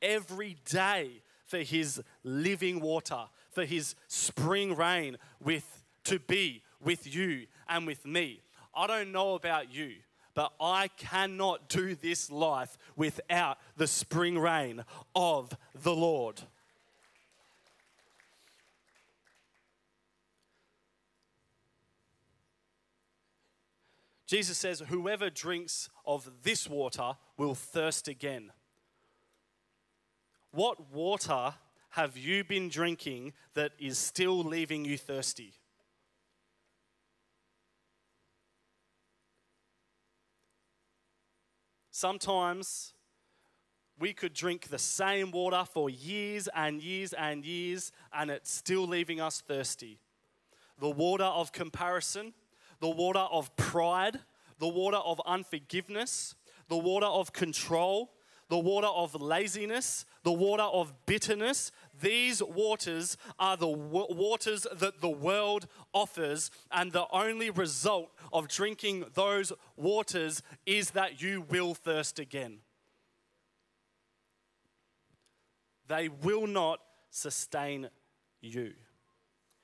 every 0.00 0.56
day 0.64 1.22
for 1.44 1.58
his 1.58 2.00
living 2.22 2.80
water, 2.80 3.24
for 3.50 3.64
his 3.64 3.94
spring 4.08 4.74
rain 4.74 5.18
with 5.42 5.84
to 6.04 6.18
be 6.18 6.62
with 6.82 7.12
you 7.12 7.46
and 7.68 7.86
with 7.86 8.04
me. 8.04 8.42
I 8.74 8.86
don't 8.86 9.12
know 9.12 9.34
about 9.34 9.72
you, 9.72 9.92
but 10.34 10.52
I 10.60 10.88
cannot 10.88 11.68
do 11.68 11.94
this 11.94 12.30
life 12.30 12.76
without 12.96 13.58
the 13.76 13.86
spring 13.86 14.38
rain 14.38 14.84
of 15.14 15.56
the 15.74 15.94
Lord. 15.94 16.42
Jesus 24.26 24.58
says, 24.58 24.82
Whoever 24.88 25.30
drinks 25.30 25.90
of 26.04 26.30
this 26.42 26.68
water 26.68 27.12
will 27.36 27.54
thirst 27.54 28.08
again. 28.08 28.50
What 30.50 30.92
water 30.92 31.54
have 31.90 32.16
you 32.16 32.42
been 32.42 32.68
drinking 32.68 33.34
that 33.54 33.72
is 33.78 33.98
still 33.98 34.38
leaving 34.42 34.84
you 34.84 34.98
thirsty? 34.98 35.52
Sometimes 42.04 42.92
we 43.98 44.12
could 44.12 44.34
drink 44.34 44.68
the 44.68 44.78
same 44.78 45.30
water 45.30 45.64
for 45.64 45.88
years 45.88 46.50
and 46.54 46.82
years 46.82 47.14
and 47.14 47.42
years, 47.46 47.92
and 48.12 48.30
it's 48.30 48.50
still 48.50 48.86
leaving 48.86 49.22
us 49.22 49.40
thirsty. 49.40 49.98
The 50.78 50.90
water 50.90 51.24
of 51.24 51.50
comparison, 51.52 52.34
the 52.78 52.90
water 52.90 53.26
of 53.32 53.56
pride, 53.56 54.20
the 54.58 54.68
water 54.68 54.98
of 54.98 55.18
unforgiveness, 55.24 56.34
the 56.68 56.76
water 56.76 57.06
of 57.06 57.32
control, 57.32 58.12
the 58.50 58.58
water 58.58 58.88
of 58.88 59.18
laziness, 59.18 60.04
the 60.24 60.32
water 60.32 60.64
of 60.64 60.92
bitterness. 61.06 61.72
These 62.00 62.42
waters 62.42 63.16
are 63.38 63.56
the 63.56 63.70
w- 63.70 64.06
waters 64.10 64.66
that 64.72 65.00
the 65.00 65.08
world 65.08 65.66
offers, 65.92 66.50
and 66.70 66.92
the 66.92 67.06
only 67.12 67.50
result 67.50 68.10
of 68.32 68.48
drinking 68.48 69.06
those 69.14 69.52
waters 69.76 70.42
is 70.66 70.90
that 70.90 71.22
you 71.22 71.42
will 71.42 71.74
thirst 71.74 72.18
again. 72.18 72.58
They 75.86 76.08
will 76.08 76.46
not 76.46 76.80
sustain 77.10 77.90
you. 78.40 78.74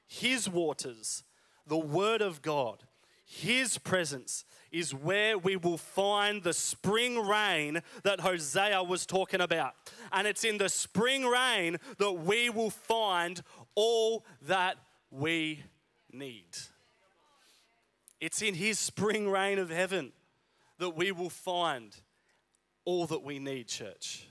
His 0.06 0.48
waters, 0.48 1.24
the 1.66 1.78
Word 1.78 2.20
of 2.20 2.42
God, 2.42 2.84
his 3.24 3.78
presence 3.78 4.44
is 4.72 4.94
where 4.94 5.36
we 5.36 5.56
will 5.56 5.78
find 5.78 6.42
the 6.42 6.52
spring 6.52 7.18
rain 7.18 7.82
that 8.02 8.20
Hosea 8.20 8.82
was 8.82 9.06
talking 9.06 9.40
about. 9.40 9.74
And 10.12 10.26
it's 10.26 10.44
in 10.44 10.58
the 10.58 10.68
spring 10.68 11.26
rain 11.26 11.78
that 11.98 12.12
we 12.12 12.50
will 12.50 12.70
find 12.70 13.42
all 13.74 14.24
that 14.42 14.76
we 15.10 15.62
need. 16.12 16.56
It's 18.20 18.42
in 18.42 18.54
His 18.54 18.78
spring 18.78 19.28
rain 19.28 19.58
of 19.58 19.70
heaven 19.70 20.12
that 20.78 20.90
we 20.90 21.12
will 21.12 21.30
find 21.30 21.94
all 22.84 23.06
that 23.06 23.22
we 23.22 23.38
need, 23.38 23.68
church. 23.68 24.26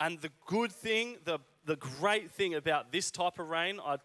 And 0.00 0.18
the 0.20 0.30
good 0.46 0.72
thing, 0.72 1.18
the, 1.24 1.40
the 1.66 1.76
great 1.76 2.30
thing 2.30 2.54
about 2.54 2.90
this 2.90 3.10
type 3.10 3.38
of 3.38 3.50
rain, 3.50 3.78
I 3.84 3.98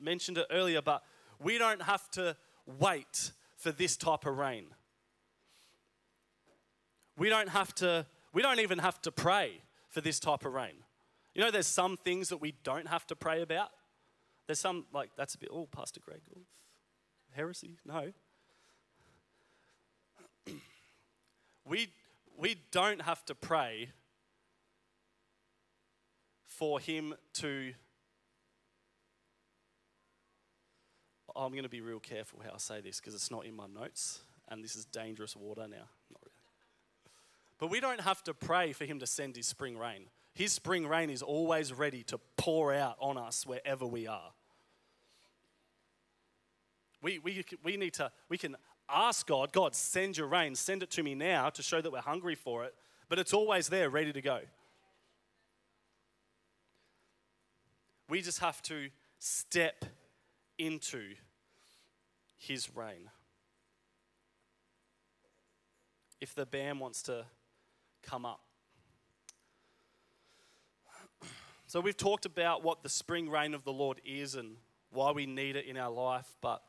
mentioned 0.00 0.38
it 0.38 0.46
earlier, 0.50 0.80
but 0.80 1.02
we 1.42 1.58
don't 1.58 1.82
have 1.82 2.10
to 2.12 2.36
wait 2.78 3.32
for 3.56 3.72
this 3.72 3.96
type 3.96 4.26
of 4.26 4.36
rain. 4.36 4.66
We 7.16 7.28
don't 7.28 7.48
have 7.48 7.74
to, 7.76 8.06
we 8.32 8.42
don't 8.42 8.60
even 8.60 8.78
have 8.78 9.00
to 9.02 9.12
pray 9.12 9.62
for 9.90 10.00
this 10.00 10.20
type 10.20 10.44
of 10.44 10.52
rain. 10.52 10.74
You 11.34 11.42
know, 11.42 11.50
there's 11.50 11.66
some 11.66 11.96
things 11.96 12.28
that 12.28 12.38
we 12.38 12.54
don't 12.62 12.88
have 12.88 13.06
to 13.08 13.16
pray 13.16 13.42
about. 13.42 13.70
There's 14.46 14.58
some, 14.58 14.86
like, 14.92 15.10
that's 15.16 15.34
a 15.34 15.38
bit, 15.38 15.50
oh, 15.52 15.66
Pastor 15.70 16.00
Greg, 16.00 16.20
oh, 16.36 16.40
heresy. 17.32 17.76
No. 17.84 18.12
we, 21.68 21.88
we 22.36 22.56
don't 22.70 23.02
have 23.02 23.24
to 23.26 23.34
pray 23.34 23.90
for 26.46 26.80
him 26.80 27.14
to. 27.34 27.72
I'm 31.36 31.52
going 31.52 31.64
to 31.64 31.68
be 31.68 31.80
real 31.80 32.00
careful 32.00 32.40
how 32.44 32.52
I 32.54 32.58
say 32.58 32.80
this 32.80 33.00
because 33.00 33.14
it's 33.14 33.30
not 33.30 33.46
in 33.46 33.54
my 33.54 33.66
notes, 33.66 34.20
and 34.48 34.62
this 34.62 34.76
is 34.76 34.84
dangerous 34.84 35.36
water 35.36 35.66
now. 35.68 35.88
Really. 36.08 36.32
But 37.58 37.68
we 37.70 37.80
don't 37.80 38.00
have 38.00 38.22
to 38.24 38.34
pray 38.34 38.72
for 38.72 38.84
him 38.84 38.98
to 39.00 39.06
send 39.06 39.36
his 39.36 39.46
spring 39.46 39.76
rain. 39.76 40.06
His 40.34 40.52
spring 40.52 40.86
rain 40.86 41.10
is 41.10 41.22
always 41.22 41.72
ready 41.72 42.02
to 42.04 42.18
pour 42.36 42.72
out 42.72 42.96
on 43.00 43.18
us 43.18 43.46
wherever 43.46 43.86
we 43.86 44.06
are. 44.06 44.32
We, 47.02 47.18
we, 47.18 47.44
we 47.62 47.76
need 47.76 47.94
to, 47.94 48.10
we 48.28 48.38
can 48.38 48.56
ask 48.88 49.26
God, 49.26 49.52
God, 49.52 49.74
send 49.74 50.16
your 50.16 50.26
rain, 50.26 50.54
send 50.54 50.82
it 50.82 50.90
to 50.92 51.02
me 51.02 51.14
now 51.14 51.50
to 51.50 51.62
show 51.62 51.80
that 51.80 51.90
we're 51.90 52.00
hungry 52.00 52.34
for 52.34 52.64
it, 52.64 52.74
but 53.08 53.18
it's 53.18 53.32
always 53.32 53.68
there, 53.68 53.90
ready 53.90 54.12
to 54.12 54.20
go. 54.20 54.40
We 58.08 58.22
just 58.22 58.40
have 58.40 58.60
to 58.62 58.88
step 59.18 59.84
into 60.60 61.14
his 62.36 62.74
rain. 62.76 63.08
If 66.20 66.34
the 66.34 66.44
band 66.44 66.80
wants 66.80 67.02
to 67.04 67.24
come 68.02 68.26
up. 68.26 68.40
So, 71.66 71.80
we've 71.80 71.96
talked 71.96 72.26
about 72.26 72.62
what 72.64 72.82
the 72.82 72.88
spring 72.88 73.30
rain 73.30 73.54
of 73.54 73.64
the 73.64 73.72
Lord 73.72 74.00
is 74.04 74.34
and 74.34 74.56
why 74.90 75.12
we 75.12 75.24
need 75.24 75.56
it 75.56 75.66
in 75.66 75.76
our 75.76 75.90
life, 75.90 76.26
but 76.40 76.62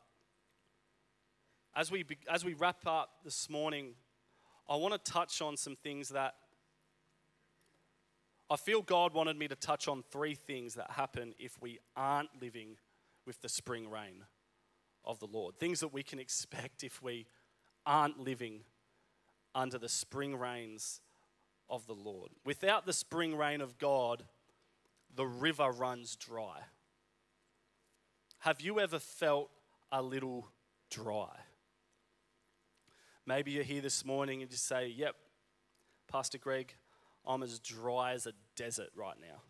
as 1.76 1.90
we, 1.92 2.06
as 2.30 2.46
we 2.46 2.54
wrap 2.54 2.86
up 2.86 3.10
this 3.24 3.50
morning, 3.50 3.94
I 4.70 4.76
want 4.76 4.94
to 4.94 5.12
touch 5.12 5.42
on 5.42 5.58
some 5.58 5.76
things 5.76 6.10
that 6.10 6.36
I 8.50 8.58
feel 8.58 8.82
God 8.82 9.14
wanted 9.14 9.38
me 9.38 9.48
to 9.48 9.56
touch 9.56 9.88
on 9.88 10.04
three 10.12 10.36
things 10.36 10.76
that 10.76 10.92
happen 10.92 11.34
if 11.40 11.60
we 11.62 11.80
aren't 11.96 12.30
living 12.42 12.76
with 13.26 13.42
the 13.42 13.50
spring 13.50 13.90
rain 13.90 14.24
of 15.06 15.20
the 15.20 15.28
Lord. 15.28 15.56
Things 15.58 15.80
that 15.80 15.94
we 15.94 16.04
can 16.04 16.20
expect 16.20 16.84
if 16.84 17.02
we 17.02 17.26
aren't 17.86 18.20
living 18.20 18.62
under 19.54 19.78
the 19.78 19.90
spring 19.90 20.36
rains 20.36 21.02
of 21.70 21.88
the 21.88 21.94
Lord. 21.94 22.30
Without 22.46 22.86
the 22.86 22.94
spring 22.94 23.36
rain 23.36 23.62
of 23.62 23.78
God, 23.78 24.24
the 25.16 25.26
river 25.26 25.72
runs 25.72 26.16
dry. 26.16 26.60
Have 28.40 28.62
you 28.62 28.80
ever 28.80 29.00
felt 29.00 29.50
a 29.92 30.02
little 30.02 30.48
dry? 30.90 31.30
Maybe 33.26 33.52
you're 33.52 33.64
here 33.64 33.82
this 33.82 34.04
morning 34.04 34.42
and 34.42 34.50
just 34.50 34.66
say, 34.66 34.88
Yep, 34.88 35.16
Pastor 36.12 36.38
Greg, 36.38 36.74
I'm 37.26 37.44
as 37.44 37.60
dry 37.60 38.14
as 38.14 38.26
a 38.26 38.34
desert 38.56 38.90
right 38.96 39.16
now. 39.20 39.42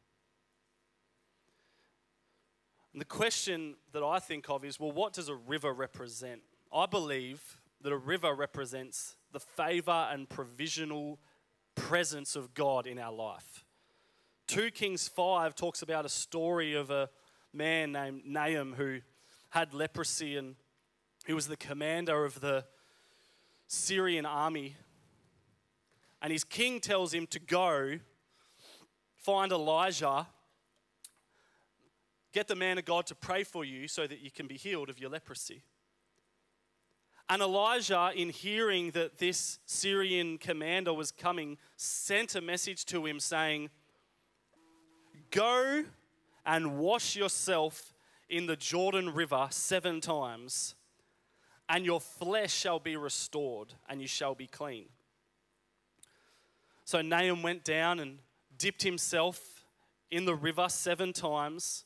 And 2.94 3.02
the 3.02 3.06
question 3.06 3.76
that 3.94 4.04
I 4.04 4.20
think 4.20 4.50
of 4.50 4.66
is 4.66 4.80
well, 4.80 4.92
what 4.92 5.14
does 5.14 5.30
a 5.30 5.36
river 5.36 5.74
represent? 5.74 6.42
I 6.74 6.86
believe 6.86 7.60
that 7.82 7.92
a 7.92 7.98
river 7.98 8.34
represents 8.34 9.16
the 9.32 9.40
favor 9.40 10.08
and 10.12 10.30
provisional 10.30 11.20
presence 11.76 12.36
of 12.36 12.54
God 12.54 12.86
in 12.86 13.00
our 13.00 13.12
life. 13.12 13.66
2 14.48 14.72
Kings 14.72 15.08
5 15.08 15.56
talks 15.56 15.82
about 15.82 16.06
a 16.06 16.10
story 16.10 16.74
of 16.74 16.92
a 16.92 17.10
man 17.54 17.94
named 17.94 18.24
Naaman 18.26 18.74
who 18.74 19.00
had 19.50 19.74
leprosy 19.74 20.38
and 20.38 20.56
he 21.26 21.34
was 21.34 21.48
the 21.48 21.58
commander 21.58 22.26
of 22.26 22.42
the 22.42 22.66
Syrian 23.68 24.26
army. 24.26 24.76
And 26.22 26.32
his 26.32 26.44
king 26.44 26.80
tells 26.80 27.14
him 27.14 27.28
to 27.28 27.40
go 27.40 28.00
find 29.16 29.52
Elijah, 29.52 30.28
get 32.32 32.48
the 32.48 32.56
man 32.56 32.78
of 32.78 32.86
God 32.86 33.06
to 33.08 33.16
pray 33.16 33.44
for 33.44 33.66
you 33.66 33.88
so 33.88 34.08
that 34.08 34.22
you 34.22 34.32
can 34.32 34.48
be 34.48 34.56
healed 34.56 34.90
of 34.90 35.00
your 35.00 35.10
leprosy. 35.10 35.62
And 37.30 37.42
Elijah, 37.42 38.12
in 38.16 38.30
hearing 38.30 38.92
that 38.92 39.18
this 39.18 39.60
Syrian 39.66 40.38
commander 40.38 40.94
was 40.94 41.12
coming, 41.12 41.58
sent 41.78 42.36
a 42.36 42.42
message 42.42 42.86
to 42.88 43.06
him 43.06 43.20
saying, 43.20 43.70
Go 45.30 45.86
and 46.46 46.78
wash 46.78 47.16
yourself 47.16 47.94
in 48.30 48.48
the 48.48 48.58
Jordan 48.58 49.14
River 49.14 49.48
seven 49.50 50.02
times 50.02 50.76
and 51.72 51.86
your 51.86 52.02
flesh 52.02 52.54
shall 52.54 52.80
be 52.80 52.98
restored, 52.98 53.74
and 53.88 54.02
you 54.02 54.08
shall 54.08 54.36
be 54.36 54.46
clean. 54.46 54.88
So 56.84 57.02
Naaman 57.02 57.42
went 57.42 57.64
down 57.64 58.02
and 58.02 58.20
dipped 58.58 58.84
himself 58.84 59.64
in 60.10 60.26
the 60.26 60.36
river 60.36 60.68
seven 60.68 61.14
times. 61.14 61.86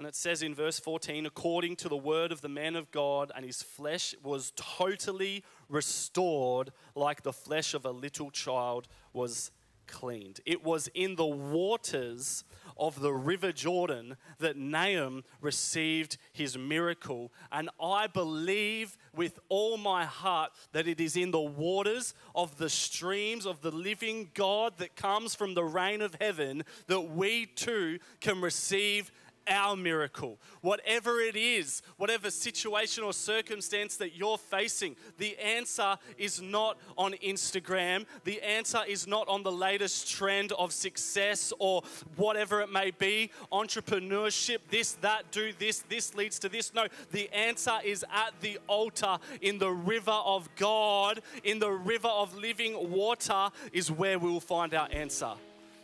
And 0.00 0.06
it 0.06 0.16
says 0.16 0.42
in 0.42 0.54
verse 0.54 0.80
14, 0.80 1.26
according 1.26 1.76
to 1.76 1.88
the 1.90 1.94
word 1.94 2.32
of 2.32 2.40
the 2.40 2.48
man 2.48 2.74
of 2.74 2.90
God, 2.90 3.30
and 3.36 3.44
his 3.44 3.62
flesh 3.62 4.14
was 4.22 4.50
totally 4.56 5.44
restored, 5.68 6.72
like 6.94 7.22
the 7.22 7.34
flesh 7.34 7.74
of 7.74 7.84
a 7.84 7.90
little 7.90 8.30
child 8.30 8.88
was 9.12 9.50
cleaned. 9.86 10.40
It 10.46 10.64
was 10.64 10.88
in 10.94 11.16
the 11.16 11.26
waters 11.26 12.44
of 12.78 13.00
the 13.00 13.12
river 13.12 13.52
Jordan 13.52 14.16
that 14.38 14.56
Naaman 14.56 15.22
received 15.42 16.16
his 16.32 16.56
miracle. 16.56 17.30
And 17.52 17.68
I 17.78 18.06
believe 18.06 18.96
with 19.14 19.38
all 19.50 19.76
my 19.76 20.06
heart 20.06 20.52
that 20.72 20.88
it 20.88 20.98
is 20.98 21.14
in 21.14 21.30
the 21.30 21.40
waters 21.40 22.14
of 22.34 22.56
the 22.56 22.70
streams 22.70 23.44
of 23.44 23.60
the 23.60 23.70
living 23.70 24.30
God 24.32 24.78
that 24.78 24.96
comes 24.96 25.34
from 25.34 25.52
the 25.52 25.64
rain 25.64 26.00
of 26.00 26.16
heaven 26.18 26.64
that 26.86 27.02
we 27.02 27.44
too 27.44 27.98
can 28.20 28.40
receive 28.40 29.12
our 29.48 29.76
miracle. 29.76 30.38
Whatever 30.60 31.20
it 31.20 31.36
is, 31.36 31.82
whatever 31.96 32.30
situation 32.30 33.04
or 33.04 33.12
circumstance 33.12 33.96
that 33.96 34.16
you're 34.16 34.38
facing, 34.38 34.96
the 35.18 35.38
answer 35.38 35.96
is 36.18 36.40
not 36.40 36.78
on 36.96 37.12
Instagram. 37.14 38.06
The 38.24 38.40
answer 38.42 38.80
is 38.86 39.06
not 39.06 39.28
on 39.28 39.42
the 39.42 39.52
latest 39.52 40.10
trend 40.10 40.52
of 40.52 40.72
success 40.72 41.52
or 41.58 41.82
whatever 42.16 42.60
it 42.60 42.70
may 42.70 42.90
be 42.90 43.30
entrepreneurship, 43.52 44.58
this, 44.70 44.92
that, 45.00 45.30
do 45.30 45.52
this, 45.58 45.84
this 45.88 46.14
leads 46.14 46.38
to 46.40 46.48
this. 46.48 46.72
No, 46.74 46.86
the 47.12 47.28
answer 47.34 47.78
is 47.84 48.04
at 48.12 48.32
the 48.40 48.58
altar 48.66 49.18
in 49.40 49.58
the 49.58 49.70
river 49.70 50.10
of 50.10 50.48
God, 50.56 51.20
in 51.44 51.58
the 51.58 51.70
river 51.70 52.08
of 52.08 52.36
living 52.36 52.90
water, 52.90 53.50
is 53.72 53.90
where 53.90 54.18
we 54.18 54.30
will 54.30 54.40
find 54.40 54.74
our 54.74 54.88
answer. 54.90 55.32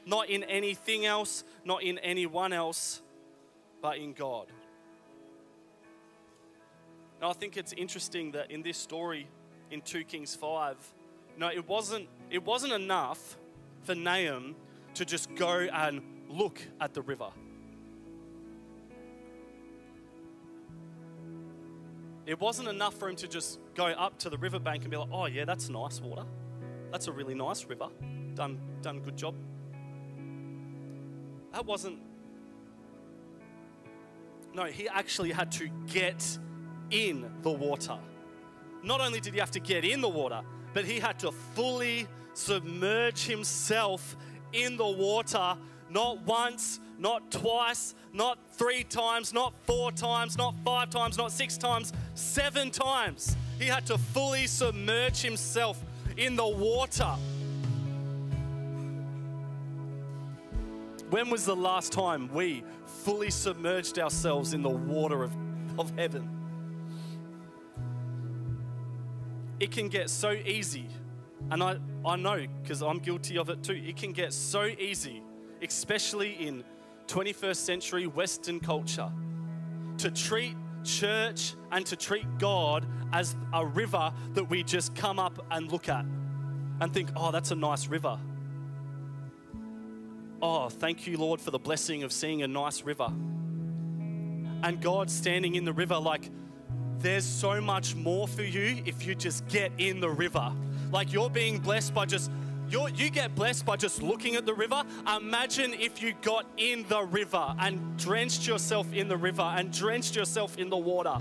Not 0.04 0.28
in 0.30 0.44
anything 0.44 1.04
else, 1.04 1.42
not 1.64 1.82
in 1.82 1.98
anyone 1.98 2.52
else 2.52 3.02
but 3.86 3.98
in 3.98 4.12
God. 4.14 4.48
Now, 7.20 7.30
I 7.30 7.34
think 7.34 7.56
it's 7.56 7.72
interesting 7.72 8.32
that 8.32 8.50
in 8.50 8.60
this 8.60 8.76
story 8.76 9.28
in 9.70 9.80
2 9.80 10.02
Kings 10.02 10.34
5, 10.34 10.76
no, 11.38 11.50
it 11.50 11.68
wasn't, 11.68 12.08
it 12.28 12.44
wasn't 12.44 12.72
enough 12.72 13.38
for 13.84 13.94
Naaman 13.94 14.56
to 14.94 15.04
just 15.04 15.32
go 15.36 15.68
and 15.72 16.02
look 16.28 16.60
at 16.80 16.94
the 16.94 17.02
river. 17.02 17.28
It 22.26 22.40
wasn't 22.40 22.66
enough 22.68 22.94
for 22.94 23.08
him 23.08 23.14
to 23.14 23.28
just 23.28 23.60
go 23.76 23.86
up 23.86 24.18
to 24.18 24.30
the 24.30 24.38
riverbank 24.38 24.82
and 24.82 24.90
be 24.90 24.96
like, 24.96 25.10
oh, 25.12 25.26
yeah, 25.26 25.44
that's 25.44 25.68
nice 25.68 26.00
water. 26.00 26.24
That's 26.90 27.06
a 27.06 27.12
really 27.12 27.34
nice 27.34 27.66
river. 27.66 27.86
Done, 28.34 28.58
done 28.82 28.98
good 28.98 29.16
job. 29.16 29.36
That 31.52 31.64
wasn't 31.64 32.00
no, 34.56 34.64
he 34.64 34.88
actually 34.88 35.32
had 35.32 35.52
to 35.52 35.68
get 35.86 36.38
in 36.90 37.30
the 37.42 37.50
water. 37.50 37.98
Not 38.82 39.02
only 39.02 39.20
did 39.20 39.34
he 39.34 39.38
have 39.38 39.50
to 39.50 39.60
get 39.60 39.84
in 39.84 40.00
the 40.00 40.08
water, 40.08 40.40
but 40.72 40.86
he 40.86 40.98
had 40.98 41.18
to 41.18 41.30
fully 41.30 42.06
submerge 42.32 43.26
himself 43.26 44.16
in 44.54 44.78
the 44.78 44.86
water, 44.86 45.56
not 45.90 46.22
once, 46.22 46.80
not 46.98 47.30
twice, 47.30 47.94
not 48.14 48.38
three 48.52 48.82
times, 48.82 49.34
not 49.34 49.52
four 49.66 49.92
times, 49.92 50.38
not 50.38 50.54
five 50.64 50.88
times, 50.88 51.18
not 51.18 51.32
six 51.32 51.58
times, 51.58 51.92
seven 52.14 52.70
times. 52.70 53.36
He 53.58 53.66
had 53.66 53.84
to 53.86 53.98
fully 53.98 54.46
submerge 54.46 55.20
himself 55.20 55.82
in 56.16 56.34
the 56.34 56.48
water. 56.48 57.14
When 61.10 61.28
was 61.30 61.44
the 61.44 61.54
last 61.54 61.92
time 61.92 62.32
we 62.32 62.64
fully 63.06 63.30
submerged 63.30 64.00
ourselves 64.00 64.52
in 64.52 64.62
the 64.62 64.68
water 64.68 65.22
of, 65.22 65.32
of 65.78 65.96
heaven. 65.96 66.28
It 69.60 69.70
can 69.70 69.88
get 69.88 70.10
so 70.10 70.32
easy, 70.32 70.88
and 71.52 71.62
I, 71.62 71.76
I 72.04 72.16
know 72.16 72.44
because 72.60 72.82
I'm 72.82 72.98
guilty 72.98 73.38
of 73.38 73.48
it 73.48 73.62
too. 73.62 73.74
It 73.74 73.96
can 73.96 74.10
get 74.10 74.32
so 74.32 74.64
easy, 74.64 75.22
especially 75.62 76.32
in 76.32 76.64
21st 77.06 77.56
century 77.56 78.08
Western 78.08 78.58
culture, 78.58 79.12
to 79.98 80.10
treat 80.10 80.56
church 80.82 81.54
and 81.70 81.86
to 81.86 81.94
treat 81.94 82.26
God 82.38 82.88
as 83.12 83.36
a 83.54 83.64
river 83.64 84.12
that 84.34 84.50
we 84.50 84.64
just 84.64 84.96
come 84.96 85.20
up 85.20 85.46
and 85.52 85.70
look 85.70 85.88
at 85.88 86.04
and 86.80 86.92
think, 86.92 87.10
oh, 87.14 87.30
that's 87.30 87.52
a 87.52 87.56
nice 87.56 87.86
river. 87.86 88.18
Oh, 90.42 90.68
thank 90.68 91.06
you, 91.06 91.16
Lord, 91.16 91.40
for 91.40 91.50
the 91.50 91.58
blessing 91.58 92.02
of 92.02 92.12
seeing 92.12 92.42
a 92.42 92.48
nice 92.48 92.82
river. 92.82 93.06
And 94.62 94.80
God 94.80 95.10
standing 95.10 95.54
in 95.54 95.64
the 95.64 95.72
river, 95.72 95.96
like, 95.96 96.30
there's 96.98 97.24
so 97.24 97.60
much 97.60 97.94
more 97.94 98.28
for 98.28 98.42
you 98.42 98.82
if 98.84 99.06
you 99.06 99.14
just 99.14 99.46
get 99.48 99.72
in 99.78 100.00
the 100.00 100.10
river. 100.10 100.52
Like, 100.90 101.12
you're 101.12 101.30
being 101.30 101.58
blessed 101.58 101.94
by 101.94 102.06
just 102.06 102.30
you 102.68 102.88
you 102.96 103.10
get 103.10 103.34
blessed 103.36 103.64
by 103.64 103.76
just 103.76 104.02
looking 104.02 104.34
at 104.34 104.44
the 104.44 104.54
river. 104.54 104.82
Imagine 105.16 105.72
if 105.74 106.02
you 106.02 106.14
got 106.20 106.46
in 106.56 106.84
the 106.88 107.02
river 107.02 107.54
and 107.60 107.96
drenched 107.96 108.46
yourself 108.46 108.92
in 108.92 109.08
the 109.08 109.16
river 109.16 109.42
and 109.42 109.72
drenched 109.72 110.16
yourself 110.16 110.58
in 110.58 110.68
the 110.68 110.76
water. 110.76 111.16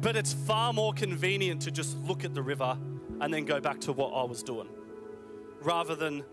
But 0.00 0.16
it's 0.16 0.32
far 0.32 0.72
more 0.72 0.92
convenient 0.92 1.62
to 1.62 1.70
just 1.70 1.96
look 1.98 2.24
at 2.24 2.34
the 2.34 2.42
river 2.42 2.76
and 3.20 3.32
then 3.32 3.44
go 3.44 3.60
back 3.60 3.80
to 3.82 3.92
what 3.92 4.10
I 4.10 4.24
was 4.24 4.42
doing 4.42 4.68
rather 5.62 5.94
than, 5.94 6.24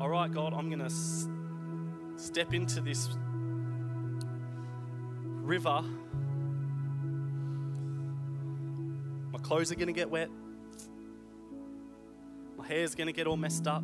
all 0.00 0.08
right, 0.08 0.32
God, 0.32 0.52
I'm 0.52 0.68
going 0.68 0.80
to 0.80 0.86
s- 0.86 1.28
step 2.16 2.54
into 2.54 2.80
this 2.80 3.08
river 5.42 5.82
My 9.32 9.38
clothes 9.38 9.70
are 9.70 9.76
going 9.76 9.86
to 9.86 9.92
get 9.92 10.10
wet. 10.10 10.28
My 12.58 12.66
hair's 12.66 12.94
going 12.94 13.06
to 13.06 13.12
get 13.12 13.26
all 13.26 13.36
messed 13.36 13.66
up. 13.66 13.82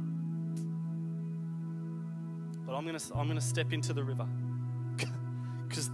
But 2.66 2.74
I'm 2.74 2.84
going 2.84 2.98
to 2.98 3.14
I'm 3.14 3.26
going 3.26 3.38
to 3.38 3.44
step 3.44 3.72
into 3.72 3.92
the 3.92 4.02
river. 4.02 4.26
Cuz 5.68 5.90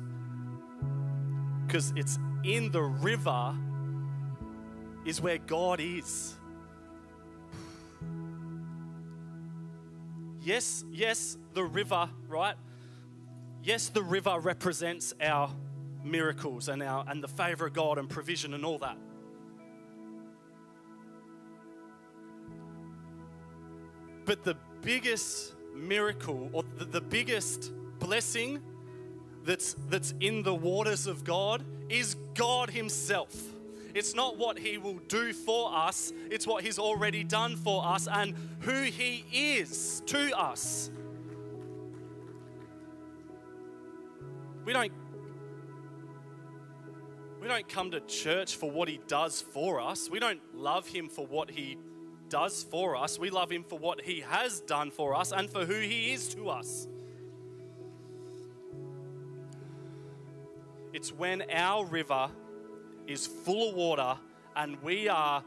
cuz 1.69 1.93
it's 1.97 2.19
in 2.45 2.71
the 2.71 2.83
river 2.83 3.55
is 5.05 5.21
where 5.21 5.39
God 5.39 5.81
is. 5.81 6.35
Yes, 10.43 10.85
yes, 10.91 11.39
the 11.55 11.63
river, 11.63 12.09
right? 12.29 12.57
Yes, 13.63 13.89
the 13.89 14.03
river 14.03 14.39
represents 14.41 15.15
our 15.21 15.51
miracles 16.03 16.69
and 16.69 16.83
our 16.83 17.05
and 17.09 17.23
the 17.23 17.29
favor 17.29 17.67
of 17.67 17.73
God 17.73 17.99
and 17.99 18.11
provision 18.11 18.55
and 18.55 18.65
all 18.65 18.79
that. 18.79 18.97
But 24.25 24.43
the 24.43 24.57
biggest 24.81 25.55
miracle 25.75 26.51
or 26.53 26.65
the, 26.77 26.87
the 26.87 27.01
biggest 27.01 27.73
blessing 27.99 28.61
that's, 29.45 29.75
that's 29.89 30.15
in 30.21 30.43
the 30.43 30.55
waters 30.55 31.07
of 31.07 31.25
God 31.25 31.65
is 31.89 32.17
God 32.35 32.71
Himself. 32.71 33.35
It's 33.95 34.15
not 34.15 34.39
what 34.39 34.59
He 34.59 34.79
will 34.79 34.99
do 35.09 35.33
for 35.33 35.75
us, 35.75 36.13
it's 36.31 36.47
what 36.47 36.65
He's 36.65 36.79
already 36.79 37.25
done 37.25 37.57
for 37.57 37.85
us 37.85 38.09
and 38.09 38.35
who 38.61 38.83
He 38.83 39.25
is 39.33 40.03
to 40.07 40.37
us. 40.39 40.91
We 44.65 44.73
don't 44.73 44.93
we 47.43 47.49
don't 47.49 47.69
come 47.69 47.91
to 47.91 47.99
church 48.03 48.55
for 48.55 48.71
what 48.71 48.89
he 48.89 49.01
does 49.09 49.43
for 49.43 49.81
us. 49.81 50.09
We 50.09 50.21
don't 50.21 50.41
love 50.55 50.87
him 50.87 51.09
for 51.09 51.27
what 51.27 51.51
he 51.51 51.77
does 52.29 52.63
for 52.63 52.95
us. 52.95 53.19
We 53.19 53.31
love 53.31 53.51
him 53.51 53.65
for 53.65 53.77
what 53.77 54.01
he 54.01 54.21
has 54.21 54.61
done 54.61 54.93
for 54.93 55.17
us 55.17 55.33
and 55.33 55.51
for 55.51 55.67
who 55.67 55.75
he 55.75 56.13
is 56.13 56.33
to 56.37 56.49
us. 56.49 56.87
It's 60.93 61.13
when 61.13 61.43
our 61.51 61.85
river 61.85 62.31
is 63.07 63.27
full 63.27 63.71
of 63.71 63.75
water 63.75 64.17
and 64.57 64.81
we 64.83 65.09
are 65.09 65.43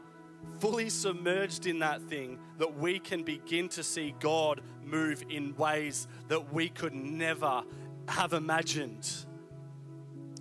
fully 0.58 0.88
submerged 0.88 1.66
in 1.66 1.78
that 1.80 2.02
thing 2.02 2.38
that 2.58 2.78
we 2.78 2.98
can 2.98 3.22
begin 3.22 3.68
to 3.68 3.82
see 3.82 4.14
God 4.20 4.60
move 4.84 5.24
in 5.28 5.56
ways 5.56 6.06
that 6.28 6.52
we 6.52 6.68
could 6.68 6.94
never 6.94 7.62
have 8.08 8.32
imagined. 8.32 9.08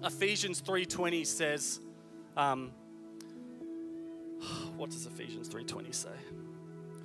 Ephesians 0.04 0.62
3:20 0.62 1.26
says, 1.26 1.80
um, 2.38 2.72
what 4.78 4.90
does 4.90 5.06
Ephesians 5.06 5.50
3:20 5.50 5.94
say? 5.94 6.10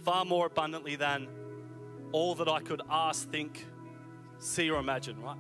Far 0.05 0.25
more 0.25 0.47
abundantly 0.47 0.97
than 0.97 1.29
all 2.13 2.35
that 2.35 2.49
I 2.49 2.61
could 2.61 2.83
ask, 2.91 3.31
think, 3.31 3.67
see, 4.39 4.71
or 4.71 4.81
imagine, 4.81 5.21
right? 5.21 5.39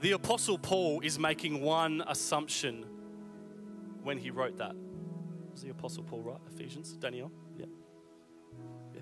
The 0.00 0.12
Apostle 0.12 0.58
Paul 0.58 1.00
is 1.00 1.18
making 1.18 1.60
one 1.60 2.02
assumption 2.06 2.86
when 4.02 4.18
he 4.18 4.30
wrote 4.30 4.58
that. 4.58 4.74
Was 5.52 5.62
the 5.62 5.70
Apostle 5.70 6.02
Paul 6.04 6.22
right? 6.22 6.38
Ephesians? 6.54 6.92
Daniel? 6.92 7.30
Yeah. 7.56 7.66
Yeah. 8.94 9.00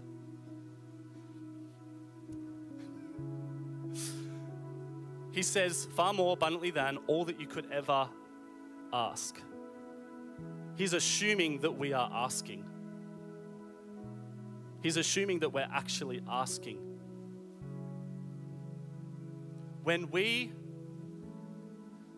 He 5.32 5.42
says, 5.42 5.86
far 5.94 6.12
more 6.12 6.32
abundantly 6.32 6.70
than 6.70 6.98
all 7.06 7.24
that 7.24 7.40
you 7.40 7.46
could 7.46 7.70
ever 7.70 8.08
ask. 8.92 9.40
He's 10.74 10.92
assuming 10.92 11.58
that 11.60 11.72
we 11.72 11.92
are 11.92 12.10
asking. 12.12 12.64
He's 14.82 14.96
assuming 14.96 15.40
that 15.40 15.50
we're 15.50 15.68
actually 15.72 16.22
asking. 16.28 16.78
When 19.84 20.10
we 20.10 20.52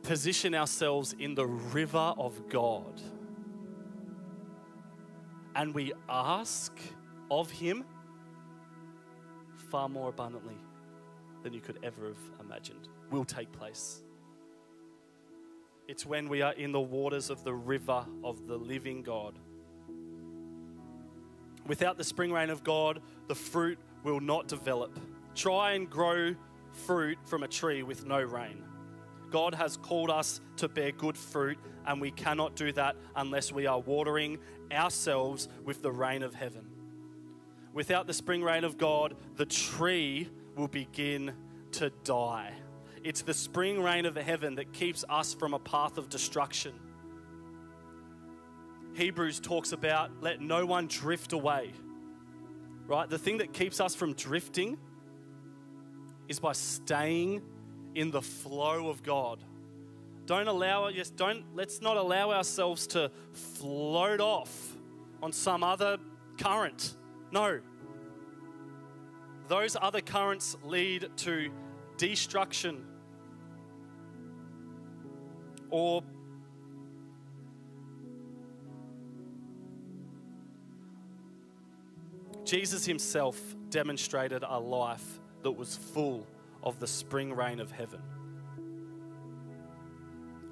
position 0.03 0.55
ourselves 0.55 1.15
in 1.19 1.35
the 1.35 1.47
river 1.47 2.15
of 2.17 2.49
God 2.49 3.01
and 5.55 5.75
we 5.75 5.93
ask 6.09 6.73
of 7.31 7.51
Him 7.51 7.85
far 9.71 9.89
more 9.89 10.09
abundantly 10.09 10.57
than 11.43 11.53
you 11.53 11.61
could 11.61 11.79
ever 11.83 12.09
have 12.09 12.41
imagined 12.41 12.89
will 13.11 13.25
take 13.25 13.51
place. 13.53 14.03
It's 15.89 16.07
when 16.07 16.29
we 16.29 16.43
are 16.43 16.53
in 16.53 16.73
the 16.73 16.81
waters 16.81 17.29
of 17.29 17.45
the 17.45 17.53
river 17.53 18.07
of 18.25 18.47
the 18.47 18.57
living 18.57 19.03
God. 19.03 19.39
Without 21.67 21.99
the 21.99 22.05
spring 22.05 22.33
rain 22.33 22.51
of 22.51 22.65
God, 22.65 23.01
the 23.29 23.35
fruit 23.35 23.79
will 24.03 24.21
not 24.21 24.49
develop. 24.49 24.99
Try 25.35 25.73
and 25.73 25.89
grow 25.89 26.35
fruit 26.73 27.19
from 27.27 27.43
a 27.43 27.49
tree 27.49 27.83
with 27.83 28.07
no 28.07 28.21
rain. 28.21 28.65
God 29.33 29.55
has 29.55 29.77
called 29.79 30.11
us 30.11 30.41
to 30.59 30.69
bear 30.69 30.93
good 30.93 31.17
fruit, 31.17 31.59
and 31.87 32.01
we 32.01 32.11
cannot 32.11 32.55
do 32.55 32.71
that 32.73 32.97
unless 33.17 33.51
we 33.51 33.67
are 33.67 33.81
watering 33.81 34.39
ourselves 34.71 35.49
with 35.65 35.83
the 35.83 35.91
rain 35.91 36.23
of 36.23 36.35
heaven. 36.35 36.67
Without 37.73 38.07
the 38.07 38.13
spring 38.13 38.43
rain 38.43 38.63
of 38.63 38.77
God, 38.77 39.17
the 39.37 39.47
tree 39.47 40.29
will 40.55 40.69
begin 40.69 41.33
to 41.73 41.91
die. 42.05 42.53
It's 43.03 43.23
the 43.23 43.35
spring 43.35 43.83
rain 43.83 44.05
of 44.05 44.15
heaven 44.15 44.55
that 44.57 44.73
keeps 44.73 45.05
us 45.09 45.35
from 45.35 45.55
a 45.55 45.59
path 45.59 45.97
of 45.97 46.09
destruction. 46.09 46.75
Hebrews 48.95 49.41
talks 49.41 49.73
about 49.73 50.11
let 50.21 50.41
no 50.41 50.67
one 50.67 50.87
drift 50.87 51.33
away. 51.33 51.73
Right? 52.87 53.09
The 53.09 53.19
thing 53.19 53.39
that 53.39 53.55
keeps 53.55 53.81
us 53.81 53.95
from 53.95 54.13
drifting 54.13 54.77
is 56.29 56.39
by 56.39 56.53
staying 56.53 57.43
in 57.95 58.11
the 58.11 58.23
flow 58.23 58.89
of 58.89 59.03
God. 59.03 59.43
Don't 60.27 60.49
allow 60.49 60.89
yes, 60.89 61.11
don't 61.11 61.45
let's 61.55 61.81
not 61.81 61.97
allow 61.97 62.31
ourselves 62.31 62.87
to 62.89 63.11
float 63.33 64.21
off 64.21 64.77
on 65.23 65.33
some 65.33 65.63
other 65.65 65.99
current. 66.39 66.97
No. 67.31 67.61
Those 69.49 69.77
other 69.81 70.01
currents 70.01 70.57
lead 70.65 71.11
to 71.19 71.51
destruction 71.97 72.85
or 75.71 76.03
Jesus 82.45 82.85
himself 82.85 83.41
demonstrated 83.71 84.45
a 84.47 84.59
life 84.59 85.21
that 85.43 85.53
was 85.53 85.77
full 85.77 86.27
of 86.63 86.79
the 86.79 86.87
spring 86.87 87.33
rain 87.33 87.61
of 87.61 87.71
heaven. 87.71 88.01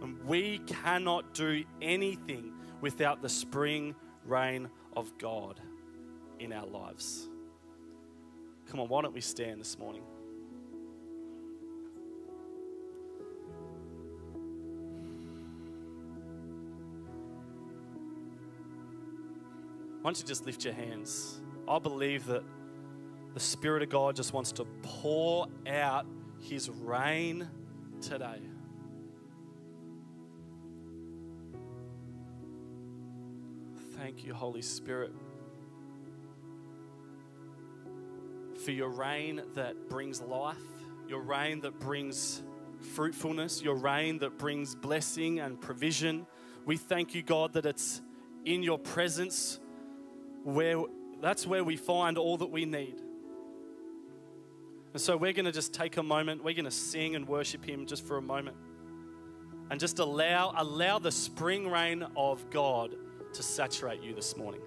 And 0.03 0.23
we 0.25 0.59
cannot 0.67 1.35
do 1.35 1.65
anything 1.83 2.53
without 2.81 3.23
the 3.23 3.29
spring 3.29 3.95
rain 4.25 4.69
of 4.97 5.17
God 5.19 5.61
in 6.39 6.53
our 6.53 6.67
lives. 6.67 7.29
Come 8.67 8.81
on, 8.81 8.89
why 8.89 9.03
don't 9.03 9.13
we 9.13 9.21
stand 9.21 9.61
this 9.61 9.79
morning? 9.79 10.03
Why 20.01 20.09
don't 20.09 20.19
you 20.19 20.25
just 20.25 20.47
lift 20.47 20.65
your 20.65 20.73
hands? 20.73 21.41
I 21.69 21.79
believe 21.79 22.25
that 22.27 22.43
the 23.35 23.41
Spirit 23.41 23.83
of 23.83 23.89
God 23.89 24.17
just 24.17 24.33
wants 24.33 24.53
to 24.53 24.65
pour 24.83 25.47
out 25.67 26.07
His 26.41 26.69
rain 26.69 27.49
today. 28.01 28.41
Thank 33.97 34.25
you, 34.25 34.35
Holy 34.35 34.63
Spirit, 34.63 35.13
for 38.65 38.73
your 38.73 38.89
rain 38.89 39.43
that 39.55 39.89
brings 39.89 40.21
life, 40.21 40.57
your 41.07 41.21
rain 41.21 41.61
that 41.61 41.79
brings 41.79 42.43
fruitfulness, 42.81 43.63
your 43.63 43.75
rain 43.75 44.19
that 44.19 44.39
brings 44.39 44.75
blessing 44.75 45.39
and 45.39 45.61
provision. 45.61 46.27
We 46.65 46.77
thank 46.77 47.15
you, 47.15 47.23
God, 47.23 47.53
that 47.53 47.67
it's 47.67 48.01
in 48.45 48.63
your 48.63 48.79
presence 48.79 49.61
where 50.45 50.81
that's 51.21 51.47
where 51.47 51.63
we 51.63 51.77
find 51.77 52.17
all 52.17 52.39
that 52.39 52.51
we 52.51 52.65
need. 52.65 53.01
And 54.93 55.01
so 55.01 55.17
we're 55.17 55.33
going 55.33 55.47
to 55.47 55.53
just 55.53 55.73
take 55.73 55.97
a 55.97 56.03
moment, 56.03 56.43
we're 56.43 56.55
going 56.55 56.65
to 56.65 56.71
sing 56.71 57.15
and 57.15 57.27
worship 57.27 57.65
him 57.65 57.87
just 57.87 58.07
for 58.07 58.17
a 58.17 58.23
moment. 58.23 58.57
And 59.71 59.79
just 59.79 60.01
allow 60.01 60.53
allow 60.57 60.99
the 60.99 61.13
spring 61.13 61.69
rain 61.69 62.05
of 62.17 62.51
God 62.51 62.97
to 63.35 63.43
saturate 63.43 64.03
you 64.03 64.15
this 64.15 64.37
morning. 64.37 64.61